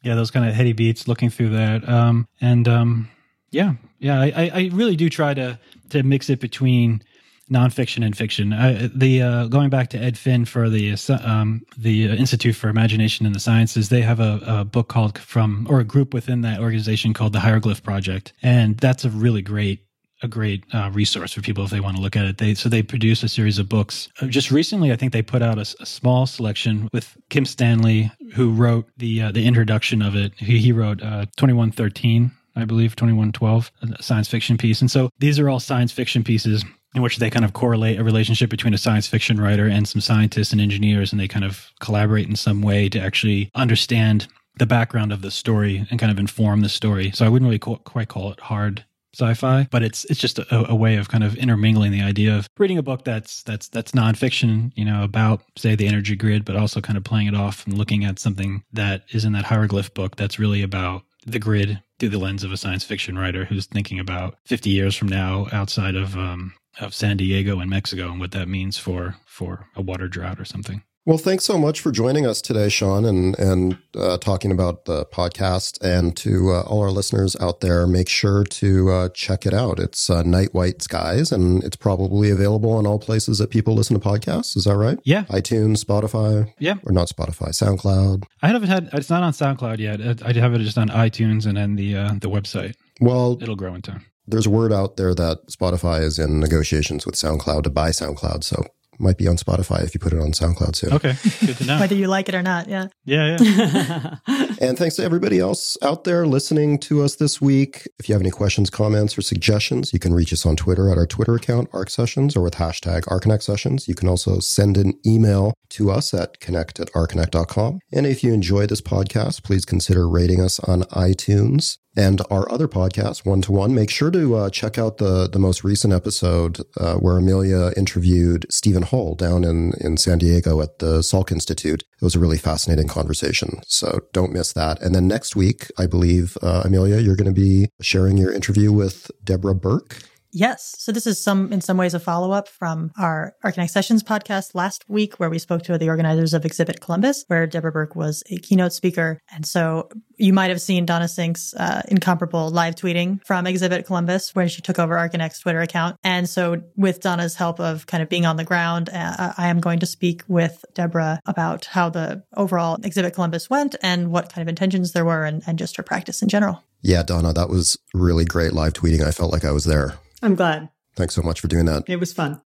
[0.03, 1.07] yeah, those kind of heady beats.
[1.07, 3.09] Looking through that, um, and um,
[3.51, 5.57] yeah, yeah, I, I really do try to
[5.91, 7.01] to mix it between
[7.49, 8.53] nonfiction and fiction.
[8.53, 13.25] I, the uh, going back to Ed Finn for the um, the Institute for Imagination
[13.25, 16.59] and the Sciences, they have a, a, book called from or a group within that
[16.59, 19.88] organization called the Hieroglyph Project, and that's a really great
[20.23, 22.39] a great uh, resource for people if they want to look at it.
[22.39, 24.09] They so they produce a series of books.
[24.21, 28.11] Uh, just recently, I think they put out a, a small selection with Kim Stanley,
[28.35, 30.33] who wrote the uh, the introduction of it.
[30.37, 32.33] He, he wrote uh, Twenty One Thirteen.
[32.57, 34.81] I believe 2112, a science fiction piece.
[34.81, 38.03] And so these are all science fiction pieces in which they kind of correlate a
[38.03, 41.71] relationship between a science fiction writer and some scientists and engineers, and they kind of
[41.79, 44.27] collaborate in some way to actually understand
[44.59, 47.13] the background of the story and kind of inform the story.
[47.13, 48.85] So I wouldn't really quite call it hard
[49.15, 52.49] sci-fi, but it's it's just a, a, way of kind of intermingling the idea of
[52.59, 56.57] reading a book that's that's that's nonfiction, you know, about say the energy grid, but
[56.57, 59.93] also kind of playing it off and looking at something that is in that hieroglyph
[59.95, 63.67] book that's really about the grid through the lens of a science fiction writer who's
[63.67, 68.21] thinking about 50 years from now outside of um, of San Diego and Mexico and
[68.21, 70.83] what that means for for a water drought or something.
[71.09, 75.07] Well, thanks so much for joining us today, Sean, and and uh, talking about the
[75.07, 75.83] podcast.
[75.83, 79.81] And to uh, all our listeners out there, make sure to uh, check it out.
[79.81, 83.99] It's uh, Night White Skies, and it's probably available on all places that people listen
[83.99, 84.55] to podcasts.
[84.55, 84.99] Is that right?
[85.03, 86.53] Yeah, iTunes, Spotify.
[86.59, 88.25] Yeah, or not Spotify, SoundCloud.
[88.43, 88.91] I haven't had.
[88.93, 90.23] It's not on SoundCloud yet.
[90.23, 92.75] I have it just on iTunes and then the uh, the website.
[93.01, 94.05] Well, it'll grow in time.
[94.27, 98.45] there's word out there that Spotify is in negotiations with SoundCloud to buy SoundCloud.
[98.45, 98.67] So
[98.99, 100.93] might be on Spotify if you put it on SoundCloud soon.
[100.93, 101.79] Okay, good to know.
[101.81, 102.89] Whether you like it or not, yeah.
[103.05, 104.17] Yeah, yeah.
[104.61, 107.89] And thanks to everybody else out there listening to us this week.
[108.01, 110.99] If you have any questions, comments, or suggestions, you can reach us on Twitter at
[110.99, 113.87] our Twitter account, Arc Sessions, or with hashtag Archinect Sessions.
[113.87, 117.79] You can also send an email to us at connect at archinect.com.
[117.93, 122.69] And if you enjoy this podcast, please consider rating us on iTunes and our other
[122.69, 123.75] podcast, One to One.
[123.75, 128.47] Make sure to uh, check out the the most recent episode uh, where Amelia interviewed
[128.51, 131.83] Stephen Hull down in in San Diego at the Salk Institute.
[131.83, 134.81] It was a really fascinating conversation, so don't miss that.
[134.81, 138.73] And then next week, I believe uh, Amelia, you're going to be sharing your interview
[138.73, 139.99] with Deborah Berke.
[140.33, 140.75] Yes.
[140.79, 144.55] So this is some, in some ways, a follow up from our Archinect Sessions podcast
[144.55, 148.23] last week, where we spoke to the organizers of Exhibit Columbus, where Deborah Berke was
[148.31, 149.21] a keynote speaker.
[149.33, 154.35] And so you might have seen Donna Sink's uh, incomparable live tweeting from Exhibit Columbus,
[154.35, 155.97] where she took over Archinect's Twitter account.
[156.05, 159.61] And so with Donna's help of kind of being on the ground, uh, I am
[159.61, 164.43] going to speak with Deborah about how the overall Exhibit Columbus went and what kind
[164.43, 166.63] of intentions there were and, and just her practice in general.
[166.83, 169.05] Yeah, Donna, that was really great live tweeting.
[169.05, 169.95] I felt like I was there.
[170.23, 170.71] I'm glad.
[170.97, 171.85] Thanks so much for doing that.
[171.87, 172.41] It was fun.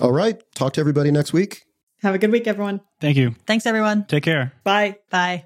[0.00, 0.42] All right.
[0.54, 1.62] Talk to everybody next week.
[2.02, 2.80] Have a good week, everyone.
[3.00, 3.34] Thank you.
[3.46, 4.04] Thanks, everyone.
[4.06, 4.52] Take care.
[4.64, 4.98] Bye.
[5.10, 5.44] Bye.